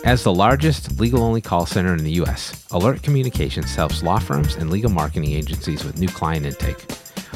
As 0.03 0.23
the 0.23 0.33
largest 0.33 0.99
legal 0.99 1.21
only 1.21 1.41
call 1.41 1.67
center 1.67 1.93
in 1.93 2.03
the 2.03 2.13
U.S., 2.13 2.65
Alert 2.71 3.03
Communications 3.03 3.75
helps 3.75 4.01
law 4.01 4.17
firms 4.17 4.55
and 4.55 4.71
legal 4.71 4.89
marketing 4.89 5.31
agencies 5.31 5.83
with 5.83 5.99
new 5.99 6.07
client 6.07 6.47
intake. 6.47 6.83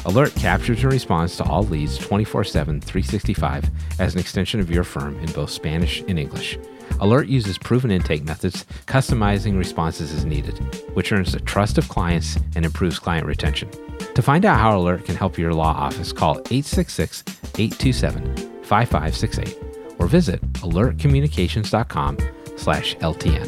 Alert 0.04 0.34
captures 0.34 0.82
and 0.82 0.92
responds 0.92 1.36
to 1.36 1.44
all 1.44 1.62
leads 1.62 1.96
24 1.96 2.42
7, 2.42 2.80
365 2.80 3.70
as 4.00 4.14
an 4.14 4.20
extension 4.20 4.58
of 4.58 4.68
your 4.68 4.82
firm 4.82 5.16
in 5.20 5.30
both 5.30 5.50
Spanish 5.50 6.02
and 6.08 6.18
English. 6.18 6.58
Alert 6.98 7.28
uses 7.28 7.56
proven 7.56 7.92
intake 7.92 8.24
methods, 8.24 8.64
customizing 8.86 9.56
responses 9.56 10.12
as 10.12 10.24
needed, 10.24 10.58
which 10.94 11.12
earns 11.12 11.32
the 11.32 11.40
trust 11.40 11.78
of 11.78 11.88
clients 11.88 12.36
and 12.56 12.64
improves 12.64 12.98
client 12.98 13.28
retention. 13.28 13.70
To 14.14 14.22
find 14.22 14.44
out 14.44 14.58
how 14.58 14.76
Alert 14.76 15.04
can 15.04 15.14
help 15.14 15.38
your 15.38 15.54
law 15.54 15.72
office, 15.72 16.12
call 16.12 16.38
866 16.50 17.22
827 17.58 18.64
5568 18.64 19.56
or 20.00 20.08
visit 20.08 20.42
alertcommunications.com 20.54 22.18
slash 22.66 22.96
LTN. 22.96 23.46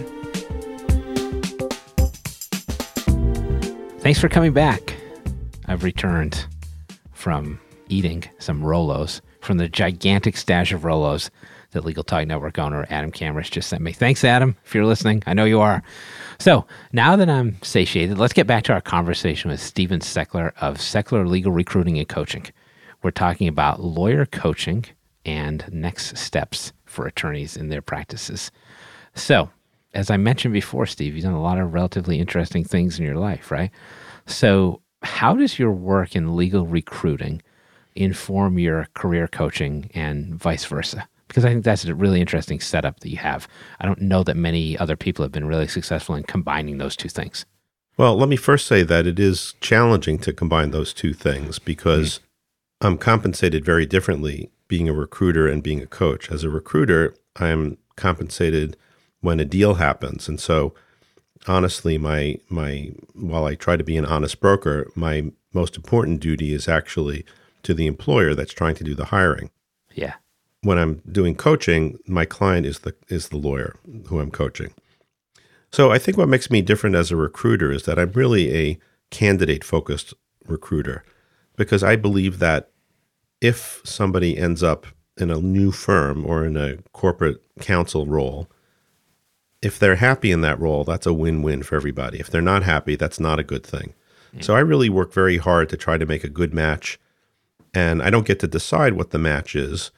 Thanks 3.99 4.21
for 4.21 4.29
coming 4.29 4.53
back. 4.53 4.95
I've 5.67 5.83
returned 5.83 6.47
from 7.15 7.59
eating 7.89 8.23
some 8.39 8.63
Rolos 8.63 9.21
from 9.41 9.59
the 9.59 9.69
gigantic 9.69 10.37
stash 10.37 10.71
of 10.71 10.83
Rolos 10.83 11.31
that 11.73 11.85
Legal 11.85 12.05
Talk 12.05 12.29
Network 12.29 12.61
owner 12.61 12.87
Adam 12.91 13.11
Camras 13.11 13.51
just 13.51 13.69
sent 13.69 13.83
me. 13.83 13.93
Thanks, 13.93 14.23
Adam, 14.23 14.55
if 14.65 14.73
you're 14.73 14.87
listening. 14.87 15.25
I 15.27 15.35
know 15.35 15.47
you 15.47 15.59
are. 15.59 15.83
So 16.39 16.65
now 16.93 17.17
that 17.17 17.29
I'm 17.29 17.61
satiated, 17.61 18.19
let's 18.19 18.33
get 18.33 18.47
back 18.47 18.63
to 18.65 18.73
our 18.73 18.81
conversation 18.81 19.51
with 19.51 19.59
Steven 19.59 19.99
Seckler 19.99 20.53
of 20.61 20.77
Seckler 20.77 21.29
Legal 21.29 21.51
Recruiting 21.51 21.99
and 21.99 22.09
Coaching. 22.09 22.47
We're 23.03 23.11
talking 23.11 23.49
about 23.49 23.83
lawyer 23.83 24.27
coaching 24.27 24.85
and 25.25 25.65
next 25.73 26.17
steps 26.17 26.73
for 26.85 27.05
attorneys 27.09 27.57
in 27.57 27.69
their 27.69 27.83
practices. 27.83 28.53
So, 29.19 29.51
as 29.95 30.11
I 30.11 30.17
mentioned 30.17 30.55
before, 30.55 30.87
Steve, 30.87 31.15
you've 31.15 31.25
done 31.25 31.35
a 31.35 31.43
lot 31.43 31.59
of 31.59 31.75
relatively 31.75 32.21
interesting 32.21 32.65
things 32.65 32.99
in 32.99 33.05
your 33.05 33.17
life, 33.17 33.51
right? 33.51 33.71
So, 34.27 34.81
how 35.03 35.35
does 35.35 35.59
your 35.59 35.73
work 35.73 36.17
in 36.17 36.37
legal 36.37 36.67
recruiting 36.67 37.43
inform 37.95 38.59
your 38.59 38.87
career 38.95 39.27
coaching 39.29 39.91
and 39.95 40.35
vice 40.35 40.65
versa? 40.65 41.09
Because 41.27 41.45
I 41.45 41.51
think 41.51 41.65
that's 41.65 41.85
a 41.85 41.95
really 41.95 42.21
interesting 42.21 42.61
setup 42.61 43.01
that 43.01 43.11
you 43.11 43.19
have. 43.19 43.49
I 43.81 43.87
don't 43.87 44.01
know 44.01 44.23
that 44.23 44.37
many 44.37 44.79
other 44.79 44.97
people 44.97 45.25
have 45.25 45.33
been 45.33 45.47
really 45.47 45.69
successful 45.69 46.15
in 46.15 46.23
combining 46.23 46.79
those 46.79 46.97
two 46.97 47.09
things. 47.09 47.45
Well, 47.97 48.17
let 48.17 48.29
me 48.29 48.37
first 48.37 48.67
say 48.67 48.83
that 48.85 49.07
it 49.07 49.19
is 49.19 49.55
challenging 49.61 50.19
to 50.21 50.33
combine 50.33 50.71
those 50.71 50.95
two 50.95 51.13
things 51.13 51.59
because 51.59 52.21
mm-hmm. 52.21 52.87
I'm 52.87 52.99
compensated 52.99 53.65
very 53.65 53.85
differently 53.85 54.51
being 54.69 54.89
a 54.89 54.93
recruiter 54.93 55.49
and 55.49 55.63
being 55.63 55.83
a 55.83 55.87
coach. 55.87 56.31
As 56.31 56.45
a 56.45 56.51
recruiter, 56.51 57.15
I'm 57.37 57.79
compensated 57.97 58.77
when 59.21 59.41
a 59.41 59.45
deal 59.45 59.75
happens. 59.75 60.29
And 60.29 60.41
so 60.41 60.75
honestly, 61.47 61.99
my 61.99 62.39
my 62.49 62.93
while 63.15 63.45
I 63.45 63.55
try 63.55 63.77
to 63.77 63.85
be 63.85 63.97
an 63.97 64.07
honest 64.07 64.41
broker, 64.41 64.91
my 64.95 65.33
most 65.53 65.77
important 65.77 66.21
duty 66.21 66.53
is 66.53 66.69
actually 66.69 67.25
to 67.63 67.75
the 67.75 67.87
employer 67.87 68.35
that's 68.35 68.53
trying 68.53 68.75
to 68.77 68.85
do 68.85 68.95
the 68.95 69.07
hiring. 69.07 69.51
Yeah 69.95 70.15
when 70.63 70.79
I'm 70.79 71.03
doing 71.11 71.35
coaching, 71.35 71.99
my 72.07 72.25
client 72.25 72.67
is 72.67 72.81
the 72.81 72.95
is 73.09 73.29
the 73.29 73.37
lawyer 73.37 73.77
who 74.07 74.21
I'm 74.21 74.31
coaching. 74.31 74.73
So 75.71 75.91
I 75.91 75.99
think 75.99 76.17
what 76.17 76.29
makes 76.29 76.51
me 76.51 76.63
different 76.63 76.97
as 76.97 77.11
a 77.11 77.17
recruiter 77.17 77.71
is 77.71 77.85
that 77.85 77.99
I'm 77.99 78.13
really 78.13 78.55
a 78.57 78.79
candidate 79.11 79.65
focused 79.65 80.15
recruiter 80.47 81.05
because 81.57 81.83
I 81.83 81.97
believe 81.97 82.39
that 82.39 82.71
if 83.41 83.81
somebody 83.85 84.37
ends 84.37 84.63
up 84.63 84.87
in 85.17 85.31
a 85.31 85.41
new 85.41 85.71
firm 85.71 86.25
or 86.25 86.45
in 86.45 86.57
a 86.57 86.79
corporate 86.93 87.43
counsel 87.61 88.07
role, 88.07 88.49
if 89.63 89.79
they're 89.79 89.97
happy 89.97 90.31
in 90.31 90.41
that 90.43 90.61
role, 90.61 90.85
that's 90.85 91.07
a 91.07 91.13
win-win 91.13 91.63
for 91.63 91.77
everybody. 91.77 92.21
If 92.21 92.31
they're 92.31 92.41
not 92.41 92.63
happy, 92.63 92.97
that's 92.97 93.21
not 93.21 93.39
a 93.39 93.45
good 93.45 93.65
thing. 93.65 93.95
Mm. 94.35 94.45
So 94.45 94.55
I 94.55 94.61
really 94.61 94.89
work 94.89 95.13
very 95.13 95.39
hard 95.39 95.69
to 95.71 95.77
try 95.77 95.99
to 95.99 96.07
make 96.07 96.25
a 96.25 96.29
good 96.29 96.55
match 96.55 96.99
and 97.75 98.03
I 98.03 98.11
don't 98.11 98.27
get 98.27 98.41
to 98.41 98.47
decide 98.47 98.95
what 98.95 99.11
the 99.11 99.19
match 99.19 99.55
is 99.55 99.91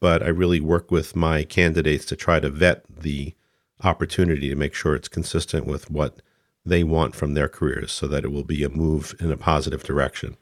but 0.00 0.22
I 0.22 0.28
really 0.28 0.60
work 0.60 0.90
with 0.90 1.16
my 1.16 1.44
candidates 1.44 2.04
to 2.06 2.16
try 2.16 2.40
to 2.40 2.50
vet 2.50 2.84
the 2.88 3.34
opportunity 3.82 4.48
to 4.48 4.56
make 4.56 4.74
sure 4.74 4.94
it's 4.94 5.08
consistent 5.08 5.66
with 5.66 5.90
what 5.90 6.20
they 6.64 6.84
want 6.84 7.14
from 7.14 7.34
their 7.34 7.48
careers 7.48 7.92
so 7.92 8.06
that 8.08 8.24
it 8.24 8.32
will 8.32 8.44
be 8.44 8.62
a 8.62 8.68
move 8.68 9.14
in 9.20 9.30
a 9.30 9.36
positive 9.36 9.82
direction. 9.82 10.36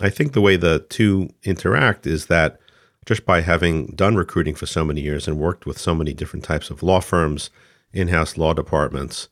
I 0.00 0.10
think 0.10 0.32
the 0.32 0.40
way 0.40 0.56
the 0.56 0.80
two 0.88 1.30
interact 1.42 2.06
is 2.06 2.26
that 2.26 2.60
just 3.04 3.24
by 3.24 3.40
having 3.40 3.86
done 3.86 4.16
recruiting 4.16 4.54
for 4.54 4.66
so 4.66 4.84
many 4.84 5.00
years 5.00 5.26
and 5.26 5.38
worked 5.38 5.66
with 5.66 5.78
so 5.78 5.94
many 5.94 6.12
different 6.12 6.44
types 6.44 6.70
of 6.70 6.82
law 6.82 7.00
firms, 7.00 7.50
in 7.92 8.08
house 8.08 8.36
law 8.36 8.52
departments, 8.52 9.28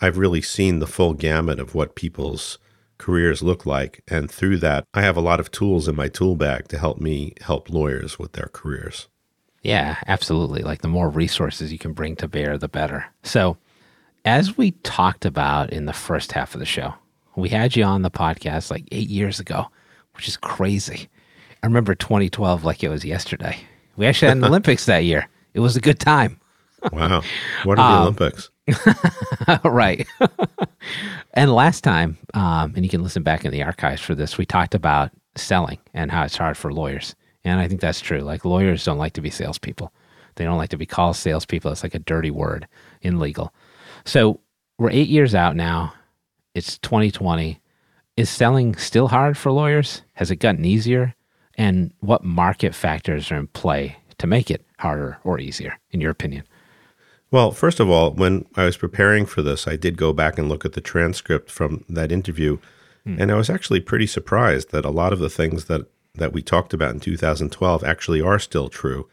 I've 0.00 0.18
really 0.18 0.42
seen 0.42 0.78
the 0.78 0.86
full 0.86 1.14
gamut 1.14 1.60
of 1.60 1.74
what 1.74 1.94
people's 1.94 2.58
careers 2.98 3.42
look 3.42 3.66
like. 3.66 4.02
And 4.08 4.30
through 4.30 4.58
that, 4.58 4.84
I 4.94 5.02
have 5.02 5.16
a 5.16 5.20
lot 5.20 5.40
of 5.40 5.50
tools 5.50 5.88
in 5.88 5.96
my 5.96 6.08
tool 6.08 6.36
bag 6.36 6.68
to 6.68 6.78
help 6.78 7.00
me 7.00 7.34
help 7.40 7.70
lawyers 7.70 8.18
with 8.18 8.32
their 8.32 8.50
careers. 8.52 9.08
Yeah, 9.62 9.98
absolutely. 10.06 10.62
Like 10.62 10.82
the 10.82 10.88
more 10.88 11.08
resources 11.08 11.72
you 11.72 11.78
can 11.78 11.92
bring 11.92 12.16
to 12.16 12.28
bear, 12.28 12.58
the 12.58 12.68
better. 12.68 13.06
So, 13.22 13.56
as 14.24 14.56
we 14.56 14.72
talked 14.82 15.24
about 15.24 15.72
in 15.72 15.86
the 15.86 15.92
first 15.92 16.32
half 16.32 16.54
of 16.54 16.60
the 16.60 16.66
show, 16.66 16.94
we 17.34 17.48
had 17.48 17.74
you 17.74 17.84
on 17.84 18.02
the 18.02 18.10
podcast 18.10 18.70
like 18.70 18.84
eight 18.92 19.08
years 19.08 19.40
ago, 19.40 19.66
which 20.14 20.28
is 20.28 20.36
crazy. 20.36 21.08
I 21.62 21.66
remember 21.66 21.94
2012 21.94 22.64
like 22.64 22.82
it 22.82 22.88
was 22.88 23.04
yesterday. 23.04 23.56
We 23.96 24.06
actually 24.06 24.28
had 24.28 24.36
an 24.38 24.44
Olympics 24.46 24.86
that 24.86 25.04
year. 25.04 25.28
It 25.54 25.60
was 25.60 25.76
a 25.76 25.80
good 25.80 25.98
time. 25.98 26.40
Wow. 26.92 27.22
What 27.64 27.78
are 27.78 27.90
the 27.90 27.96
um, 27.96 28.02
Olympics? 28.02 28.50
right. 29.64 30.06
and 31.34 31.52
last 31.52 31.82
time, 31.84 32.18
um, 32.34 32.72
and 32.74 32.84
you 32.84 32.88
can 32.88 33.02
listen 33.02 33.22
back 33.22 33.44
in 33.44 33.52
the 33.52 33.62
archives 33.62 34.00
for 34.00 34.14
this, 34.14 34.38
we 34.38 34.46
talked 34.46 34.74
about 34.74 35.10
selling 35.36 35.78
and 35.94 36.10
how 36.10 36.24
it's 36.24 36.36
hard 36.36 36.56
for 36.56 36.72
lawyers. 36.72 37.14
And 37.44 37.60
I 37.60 37.68
think 37.68 37.80
that's 37.80 38.00
true. 38.00 38.20
Like 38.20 38.44
lawyers 38.44 38.84
don't 38.84 38.98
like 38.98 39.14
to 39.14 39.20
be 39.20 39.30
salespeople. 39.30 39.92
They 40.36 40.44
don't 40.44 40.58
like 40.58 40.70
to 40.70 40.76
be 40.76 40.86
called 40.86 41.16
salespeople. 41.16 41.72
It's 41.72 41.82
like 41.82 41.94
a 41.94 42.00
dirty 42.00 42.30
word 42.30 42.66
in 43.02 43.18
legal. 43.18 43.52
So 44.04 44.40
we're 44.78 44.90
eight 44.90 45.08
years 45.08 45.34
out 45.34 45.56
now. 45.56 45.92
It's 46.54 46.78
2020. 46.78 47.60
Is 48.16 48.30
selling 48.30 48.74
still 48.76 49.08
hard 49.08 49.36
for 49.38 49.50
lawyers? 49.50 50.02
Has 50.14 50.30
it 50.30 50.36
gotten 50.36 50.64
easier? 50.64 51.14
And 51.56 51.92
what 52.00 52.24
market 52.24 52.74
factors 52.74 53.30
are 53.30 53.36
in 53.36 53.46
play 53.48 53.96
to 54.18 54.26
make 54.26 54.50
it 54.50 54.64
harder 54.78 55.18
or 55.24 55.38
easier, 55.38 55.78
in 55.90 56.00
your 56.00 56.10
opinion? 56.10 56.44
Well, 57.32 57.50
first 57.50 57.80
of 57.80 57.88
all, 57.88 58.10
when 58.12 58.44
I 58.56 58.66
was 58.66 58.76
preparing 58.76 59.24
for 59.24 59.40
this, 59.40 59.66
I 59.66 59.76
did 59.76 59.96
go 59.96 60.12
back 60.12 60.38
and 60.38 60.50
look 60.50 60.66
at 60.66 60.74
the 60.74 60.82
transcript 60.82 61.50
from 61.50 61.82
that 61.88 62.12
interview, 62.12 62.58
hmm. 63.04 63.16
and 63.18 63.32
I 63.32 63.36
was 63.36 63.48
actually 63.48 63.80
pretty 63.80 64.06
surprised 64.06 64.70
that 64.70 64.84
a 64.84 64.90
lot 64.90 65.14
of 65.14 65.18
the 65.18 65.30
things 65.30 65.64
that 65.64 65.86
that 66.14 66.34
we 66.34 66.42
talked 66.42 66.74
about 66.74 66.90
in 66.90 67.00
2012 67.00 67.82
actually 67.84 68.20
are 68.20 68.38
still 68.38 68.68
true. 68.68 69.08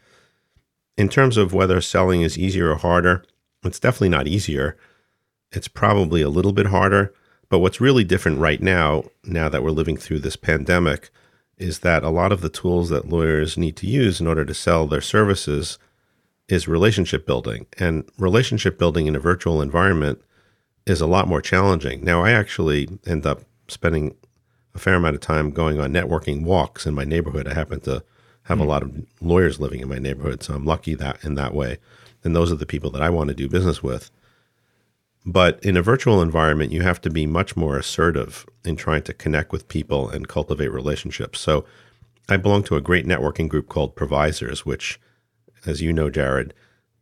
In 0.98 1.08
terms 1.08 1.38
of 1.38 1.54
whether 1.54 1.80
selling 1.80 2.20
is 2.20 2.36
easier 2.36 2.70
or 2.70 2.76
harder, 2.76 3.24
it's 3.64 3.80
definitely 3.80 4.10
not 4.10 4.28
easier. 4.28 4.76
It's 5.50 5.66
probably 5.66 6.20
a 6.20 6.28
little 6.28 6.52
bit 6.52 6.66
harder, 6.66 7.14
but 7.48 7.60
what's 7.60 7.80
really 7.80 8.04
different 8.04 8.38
right 8.38 8.60
now, 8.60 9.04
now 9.24 9.48
that 9.48 9.62
we're 9.62 9.70
living 9.70 9.96
through 9.96 10.18
this 10.18 10.36
pandemic, 10.36 11.08
is 11.56 11.78
that 11.78 12.04
a 12.04 12.10
lot 12.10 12.32
of 12.32 12.42
the 12.42 12.50
tools 12.50 12.90
that 12.90 13.08
lawyers 13.08 13.56
need 13.56 13.76
to 13.76 13.86
use 13.86 14.20
in 14.20 14.26
order 14.26 14.44
to 14.44 14.52
sell 14.52 14.86
their 14.86 15.00
services 15.00 15.78
is 16.50 16.66
relationship 16.68 17.26
building. 17.26 17.66
And 17.78 18.08
relationship 18.18 18.78
building 18.78 19.06
in 19.06 19.16
a 19.16 19.20
virtual 19.20 19.62
environment 19.62 20.20
is 20.86 21.00
a 21.00 21.06
lot 21.06 21.28
more 21.28 21.40
challenging. 21.40 22.04
Now, 22.04 22.24
I 22.24 22.32
actually 22.32 22.88
end 23.06 23.26
up 23.26 23.42
spending 23.68 24.14
a 24.74 24.78
fair 24.78 24.94
amount 24.94 25.14
of 25.14 25.20
time 25.20 25.50
going 25.50 25.80
on 25.80 25.92
networking 25.92 26.44
walks 26.44 26.86
in 26.86 26.94
my 26.94 27.04
neighborhood. 27.04 27.46
I 27.46 27.54
happen 27.54 27.80
to 27.80 28.02
have 28.44 28.58
mm. 28.58 28.62
a 28.62 28.64
hmm. 28.64 28.70
lot 28.70 28.82
of 28.82 29.06
lawyers 29.20 29.60
living 29.60 29.80
in 29.80 29.88
my 29.88 29.98
neighborhood, 29.98 30.42
so 30.42 30.54
I'm 30.54 30.64
lucky 30.64 30.94
that 30.94 31.24
in 31.24 31.34
that 31.34 31.54
way. 31.54 31.78
And 32.24 32.34
those 32.34 32.52
are 32.52 32.56
the 32.56 32.66
people 32.66 32.90
that 32.90 33.02
I 33.02 33.10
want 33.10 33.28
to 33.28 33.34
do 33.34 33.48
business 33.48 33.82
with. 33.82 34.10
But 35.26 35.62
in 35.62 35.76
a 35.76 35.82
virtual 35.82 36.22
environment, 36.22 36.72
you 36.72 36.82
have 36.82 37.00
to 37.02 37.10
be 37.10 37.26
much 37.26 37.56
more 37.56 37.76
assertive 37.76 38.46
in 38.64 38.76
trying 38.76 39.02
to 39.02 39.14
connect 39.14 39.52
with 39.52 39.68
people 39.68 40.08
and 40.08 40.28
cultivate 40.28 40.72
relationships. 40.72 41.40
So 41.40 41.64
I 42.28 42.36
belong 42.36 42.62
to 42.64 42.76
a 42.76 42.80
great 42.80 43.06
networking 43.06 43.48
group 43.48 43.68
called 43.68 43.96
Provisors, 43.96 44.64
which 44.64 44.98
as 45.66 45.80
you 45.80 45.92
know, 45.92 46.10
Jared, 46.10 46.54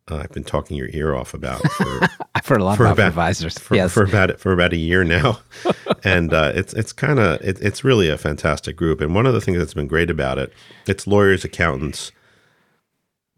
uh, 0.09 0.17
I've 0.17 0.31
been 0.31 0.43
talking 0.43 0.77
your 0.77 0.89
ear 0.91 1.15
off 1.15 1.33
about. 1.33 1.61
For, 1.71 2.01
I've 2.35 2.45
heard 2.45 2.61
a 2.61 2.63
lot 2.63 2.79
about, 2.79 2.99
advisors. 2.99 3.57
For, 3.57 3.75
yes. 3.75 3.93
for 3.93 4.03
about 4.03 4.39
for 4.39 4.51
about 4.51 4.73
a 4.73 4.77
year 4.77 5.03
now, 5.03 5.39
and 6.03 6.33
uh, 6.33 6.51
it's 6.55 6.73
it's 6.73 6.91
kind 6.91 7.19
of 7.19 7.41
it, 7.41 7.61
it's 7.61 7.83
really 7.83 8.09
a 8.09 8.17
fantastic 8.17 8.75
group. 8.75 9.01
And 9.01 9.13
one 9.13 9.25
of 9.25 9.33
the 9.33 9.41
things 9.41 9.59
that's 9.59 9.73
been 9.73 9.87
great 9.87 10.09
about 10.09 10.37
it, 10.37 10.51
it's 10.87 11.05
lawyers, 11.05 11.45
accountants, 11.45 12.11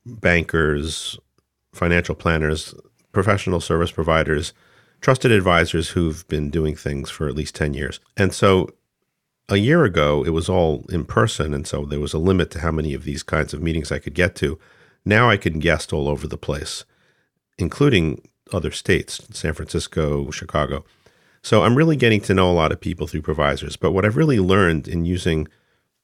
bankers, 0.06 1.20
financial 1.74 2.16
planners, 2.16 2.74
professional 3.12 3.60
service 3.60 3.92
providers 3.92 4.54
trusted 5.01 5.32
advisors 5.32 5.90
who've 5.90 6.28
been 6.28 6.50
doing 6.50 6.75
things 6.75 7.10
for 7.10 7.28
at 7.28 7.36
least 7.36 7.56
10 7.56 7.74
years. 7.74 8.00
And 8.16 8.34
so 8.34 8.70
a 9.50 9.58
year 9.58 9.84
ago, 9.84 10.24
it 10.24 10.30
was 10.30 10.48
all 10.48 10.86
in 10.90 11.06
person. 11.06 11.54
And 11.54 11.68
so 11.68 11.86
there 11.86 12.00
was 12.00 12.13
a 12.13 12.20
limit 12.20 12.51
to 12.51 12.60
how 12.60 12.72
many 12.72 12.94
of 12.94 13.04
these 13.04 13.24
kinds 13.24 13.54
of 13.54 13.62
meetings 13.62 13.92
I 13.92 14.00
could 14.00 14.13
get 14.13 14.36
to. 14.36 14.58
Now 15.05 15.29
I 15.29 15.38
can 15.38 15.60
guest 15.60 15.93
all 15.93 16.08
over 16.08 16.27
the 16.27 16.38
place, 16.38 16.86
including 17.58 18.22
other 18.53 18.72
states, 18.72 19.22
San 19.31 19.53
Francisco, 19.53 20.29
Chicago. 20.31 20.84
So 21.41 21.63
I'm 21.63 21.75
really 21.75 21.96
getting 21.96 22.22
to 22.22 22.34
know 22.34 22.51
a 22.51 22.53
lot 22.53 22.72
of 22.72 22.79
people 22.79 23.08
through 23.08 23.24
ProVisors. 23.24 23.79
But 23.79 23.91
what 23.91 24.05
I've 24.05 24.17
really 24.17 24.39
learned 24.39 24.88
in 24.88 25.05
using 25.05 25.48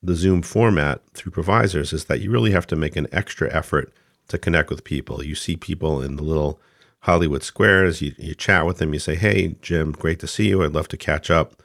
the 0.02 0.16
Zoom 0.16 0.42
format 0.42 1.02
through 1.14 1.32
ProVisors 1.32 1.94
is 1.94 2.06
that 2.06 2.22
you 2.22 2.32
really 2.32 2.52
have 2.52 2.68
to 2.68 2.76
make 2.76 2.96
an 2.96 3.08
extra 3.12 3.54
effort 3.54 3.94
to 4.30 4.38
connect 4.38 4.70
with 4.70 4.84
people. 4.84 5.24
You 5.24 5.36
see 5.36 5.56
people 5.56 6.02
in 6.02 6.16
the 6.16 6.24
little 6.24 6.60
Hollywood 7.02 7.44
squares, 7.44 8.02
you, 8.02 8.14
you 8.18 8.34
chat 8.34 8.66
with 8.66 8.80
them, 8.80 8.94
you 8.94 9.00
say, 9.00 9.16
Hey, 9.16 9.56
Jim, 9.62 9.92
great 9.92 10.20
to 10.20 10.28
see 10.28 10.50
you. 10.50 10.64
I'd 10.64 10.74
love 10.74 10.88
to 10.90 10.98
catch 10.98 11.30
up. 11.30 11.62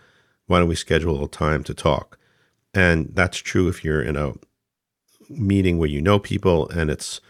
Why 0.46 0.58
don't 0.58 0.68
we 0.68 0.74
schedule 0.74 1.10
a 1.10 1.14
little 1.14 1.28
time 1.28 1.64
to 1.64 1.74
talk? 1.74 2.18
And 2.74 3.10
that's 3.14 3.38
true 3.38 3.68
if 3.68 3.84
you're 3.84 4.02
in 4.02 4.16
a 4.16 4.34
meeting 5.36 5.78
where 5.78 5.88
you 5.88 6.00
know 6.00 6.18
people 6.18 6.68
and 6.70 6.90
it's 6.90 7.20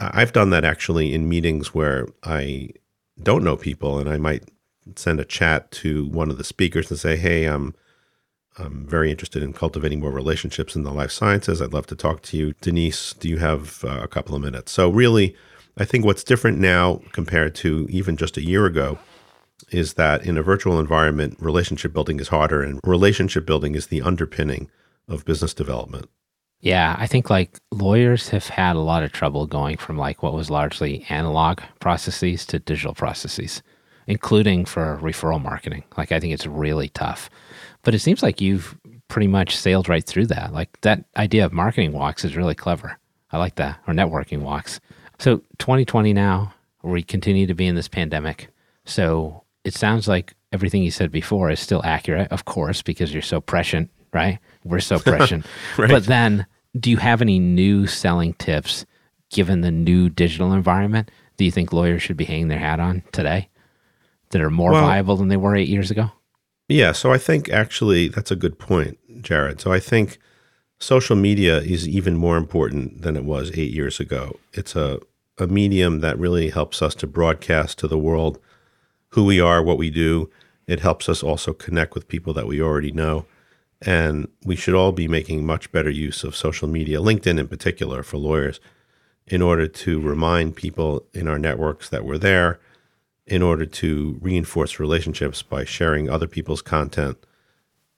I've 0.00 0.32
done 0.32 0.50
that 0.50 0.64
actually 0.64 1.14
in 1.14 1.28
meetings 1.28 1.74
where 1.74 2.08
I 2.24 2.70
don't 3.22 3.44
know 3.44 3.56
people 3.56 3.98
and 3.98 4.08
I 4.08 4.16
might 4.16 4.44
send 4.96 5.20
a 5.20 5.24
chat 5.24 5.70
to 5.70 6.06
one 6.06 6.30
of 6.30 6.38
the 6.38 6.44
speakers 6.44 6.90
and 6.90 6.98
say, 6.98 7.16
"Hey, 7.16 7.44
I'm 7.44 7.74
I'm 8.58 8.86
very 8.86 9.10
interested 9.10 9.42
in 9.42 9.52
cultivating 9.52 10.00
more 10.00 10.10
relationships 10.10 10.76
in 10.76 10.82
the 10.82 10.92
life 10.92 11.12
sciences. 11.12 11.62
I'd 11.62 11.72
love 11.72 11.86
to 11.86 11.96
talk 11.96 12.22
to 12.22 12.36
you, 12.36 12.54
Denise. 12.60 13.14
Do 13.14 13.28
you 13.28 13.38
have 13.38 13.84
uh, 13.84 14.00
a 14.02 14.08
couple 14.08 14.34
of 14.34 14.42
minutes?" 14.42 14.72
So 14.72 14.90
really, 14.90 15.36
I 15.78 15.84
think 15.84 16.04
what's 16.04 16.24
different 16.24 16.58
now 16.58 17.00
compared 17.12 17.54
to 17.56 17.86
even 17.90 18.16
just 18.16 18.36
a 18.36 18.44
year 18.44 18.66
ago 18.66 18.98
is 19.70 19.94
that 19.94 20.26
in 20.26 20.36
a 20.36 20.42
virtual 20.42 20.80
environment, 20.80 21.36
relationship 21.38 21.92
building 21.92 22.18
is 22.20 22.28
harder, 22.28 22.62
and 22.62 22.80
relationship 22.84 23.46
building 23.46 23.74
is 23.74 23.86
the 23.86 24.02
underpinning 24.02 24.68
of 25.08 25.24
business 25.24 25.54
development. 25.54 26.08
Yeah, 26.62 26.94
I 26.96 27.08
think 27.08 27.28
like 27.28 27.58
lawyers 27.72 28.28
have 28.28 28.46
had 28.46 28.76
a 28.76 28.80
lot 28.80 29.02
of 29.02 29.10
trouble 29.10 29.48
going 29.48 29.76
from 29.78 29.98
like 29.98 30.22
what 30.22 30.32
was 30.32 30.48
largely 30.48 31.04
analog 31.08 31.60
processes 31.80 32.46
to 32.46 32.60
digital 32.60 32.94
processes, 32.94 33.64
including 34.06 34.64
for 34.64 34.96
referral 35.02 35.42
marketing. 35.42 35.82
Like 35.96 36.12
I 36.12 36.20
think 36.20 36.32
it's 36.32 36.46
really 36.46 36.88
tough. 36.88 37.28
But 37.82 37.94
it 37.94 37.98
seems 37.98 38.22
like 38.22 38.40
you've 38.40 38.78
pretty 39.08 39.26
much 39.26 39.56
sailed 39.56 39.88
right 39.88 40.04
through 40.04 40.28
that. 40.28 40.52
Like 40.52 40.80
that 40.82 41.04
idea 41.16 41.44
of 41.44 41.52
marketing 41.52 41.92
walks 41.92 42.24
is 42.24 42.36
really 42.36 42.54
clever. 42.54 42.96
I 43.32 43.38
like 43.38 43.56
that. 43.56 43.80
Or 43.88 43.92
networking 43.92 44.42
walks. 44.42 44.78
So 45.18 45.38
2020 45.58 46.12
now, 46.12 46.54
we 46.84 47.02
continue 47.02 47.48
to 47.48 47.54
be 47.54 47.66
in 47.66 47.74
this 47.74 47.88
pandemic. 47.88 48.50
So 48.84 49.42
it 49.64 49.74
sounds 49.74 50.06
like 50.06 50.34
everything 50.52 50.84
you 50.84 50.92
said 50.92 51.10
before 51.10 51.50
is 51.50 51.58
still 51.58 51.82
accurate, 51.84 52.30
of 52.30 52.44
course, 52.44 52.82
because 52.82 53.12
you're 53.12 53.22
so 53.22 53.40
prescient, 53.40 53.90
right? 54.12 54.38
We're 54.64 54.80
so 54.80 54.98
prescient. 55.00 55.46
right. 55.76 55.90
But 55.90 56.06
then 56.06 56.46
do 56.78 56.90
you 56.90 56.96
have 56.98 57.20
any 57.20 57.38
new 57.38 57.86
selling 57.86 58.34
tips 58.34 58.86
given 59.30 59.60
the 59.60 59.70
new 59.70 60.08
digital 60.08 60.52
environment? 60.52 61.10
Do 61.36 61.44
you 61.44 61.50
think 61.50 61.72
lawyers 61.72 62.02
should 62.02 62.16
be 62.16 62.24
hanging 62.24 62.48
their 62.48 62.58
hat 62.58 62.80
on 62.80 63.02
today 63.12 63.48
that 64.30 64.40
are 64.40 64.50
more 64.50 64.72
well, 64.72 64.86
viable 64.86 65.16
than 65.16 65.28
they 65.28 65.36
were 65.36 65.56
eight 65.56 65.68
years 65.68 65.90
ago? 65.90 66.10
Yeah. 66.68 66.92
So 66.92 67.12
I 67.12 67.18
think 67.18 67.50
actually 67.50 68.08
that's 68.08 68.30
a 68.30 68.36
good 68.36 68.58
point, 68.58 68.98
Jared. 69.22 69.60
So 69.60 69.72
I 69.72 69.80
think 69.80 70.18
social 70.78 71.16
media 71.16 71.58
is 71.58 71.88
even 71.88 72.16
more 72.16 72.36
important 72.36 73.02
than 73.02 73.16
it 73.16 73.24
was 73.24 73.50
eight 73.56 73.72
years 73.72 74.00
ago. 74.00 74.38
It's 74.52 74.74
a, 74.74 75.00
a 75.38 75.46
medium 75.46 76.00
that 76.00 76.18
really 76.18 76.50
helps 76.50 76.82
us 76.82 76.94
to 76.96 77.06
broadcast 77.06 77.78
to 77.78 77.88
the 77.88 77.98
world 77.98 78.38
who 79.10 79.24
we 79.24 79.40
are, 79.40 79.62
what 79.62 79.78
we 79.78 79.90
do. 79.90 80.30
It 80.66 80.80
helps 80.80 81.08
us 81.08 81.22
also 81.22 81.52
connect 81.52 81.94
with 81.94 82.08
people 82.08 82.32
that 82.34 82.46
we 82.46 82.60
already 82.60 82.92
know. 82.92 83.26
And 83.84 84.28
we 84.44 84.56
should 84.56 84.74
all 84.74 84.92
be 84.92 85.08
making 85.08 85.44
much 85.44 85.72
better 85.72 85.90
use 85.90 86.24
of 86.24 86.36
social 86.36 86.68
media, 86.68 86.98
LinkedIn 86.98 87.38
in 87.38 87.48
particular 87.48 88.02
for 88.02 88.16
lawyers, 88.16 88.60
in 89.26 89.42
order 89.42 89.66
to 89.66 90.00
remind 90.00 90.56
people 90.56 91.06
in 91.12 91.28
our 91.28 91.38
networks 91.38 91.88
that 91.88 92.04
we're 92.04 92.18
there, 92.18 92.60
in 93.26 93.42
order 93.42 93.66
to 93.66 94.18
reinforce 94.20 94.78
relationships 94.78 95.42
by 95.42 95.64
sharing 95.64 96.08
other 96.08 96.26
people's 96.26 96.62
content. 96.62 97.16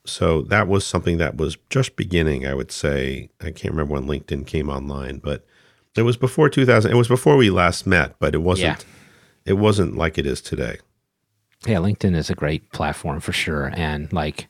So 0.07 0.42
that 0.42 0.68
was 0.68 0.87
something 0.87 1.16
that 1.18 1.37
was 1.37 1.57
just 1.70 1.97
beginning, 1.97 2.47
I 2.47 2.55
would 2.55 2.70
say. 2.70 3.31
I 3.40 3.51
can't 3.51 3.75
remember 3.75 3.94
when 3.94 4.07
LinkedIn 4.07 4.47
came 4.47 4.68
online, 4.68 5.18
but 5.18 5.47
it 5.97 6.03
was 6.03 6.16
before 6.16 6.49
2000. 6.49 6.90
It 6.90 6.97
was 6.97 7.09
before 7.09 7.37
we 7.37 7.51
last 7.51 7.87
met, 7.87 8.14
but 8.18 8.35
it 8.35 8.42
wasn't 8.42 8.85
yeah. 8.85 9.53
it 9.53 9.55
wasn't 9.55 9.97
like 9.97 10.18
it 10.18 10.27
is 10.27 10.42
today. 10.42 10.79
Yeah, 11.66 11.79
LinkedIn 11.79 12.14
is 12.14 12.29
a 12.29 12.35
great 12.35 12.70
platform 12.73 13.20
for 13.20 13.33
sure 13.33 13.73
and 13.75 14.12
like 14.12 14.49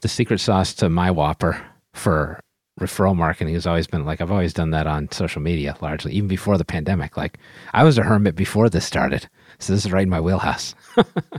the 0.00 0.08
secret 0.08 0.40
sauce 0.40 0.74
to 0.74 0.88
my 0.88 1.10
Whopper 1.10 1.62
for 1.94 2.40
referral 2.80 3.14
marketing 3.14 3.54
has 3.54 3.66
always 3.66 3.86
been 3.86 4.04
like 4.04 4.20
I've 4.20 4.32
always 4.32 4.54
done 4.54 4.70
that 4.70 4.86
on 4.86 5.10
social 5.12 5.42
media 5.42 5.76
largely, 5.80 6.12
even 6.12 6.28
before 6.28 6.56
the 6.56 6.64
pandemic. 6.64 7.16
Like 7.16 7.38
I 7.74 7.84
was 7.84 7.98
a 7.98 8.02
hermit 8.02 8.34
before 8.34 8.68
this 8.68 8.86
started. 8.86 9.28
So 9.58 9.72
this 9.72 9.84
is 9.84 9.92
right 9.92 10.04
in 10.04 10.08
my 10.08 10.20
wheelhouse. 10.20 10.74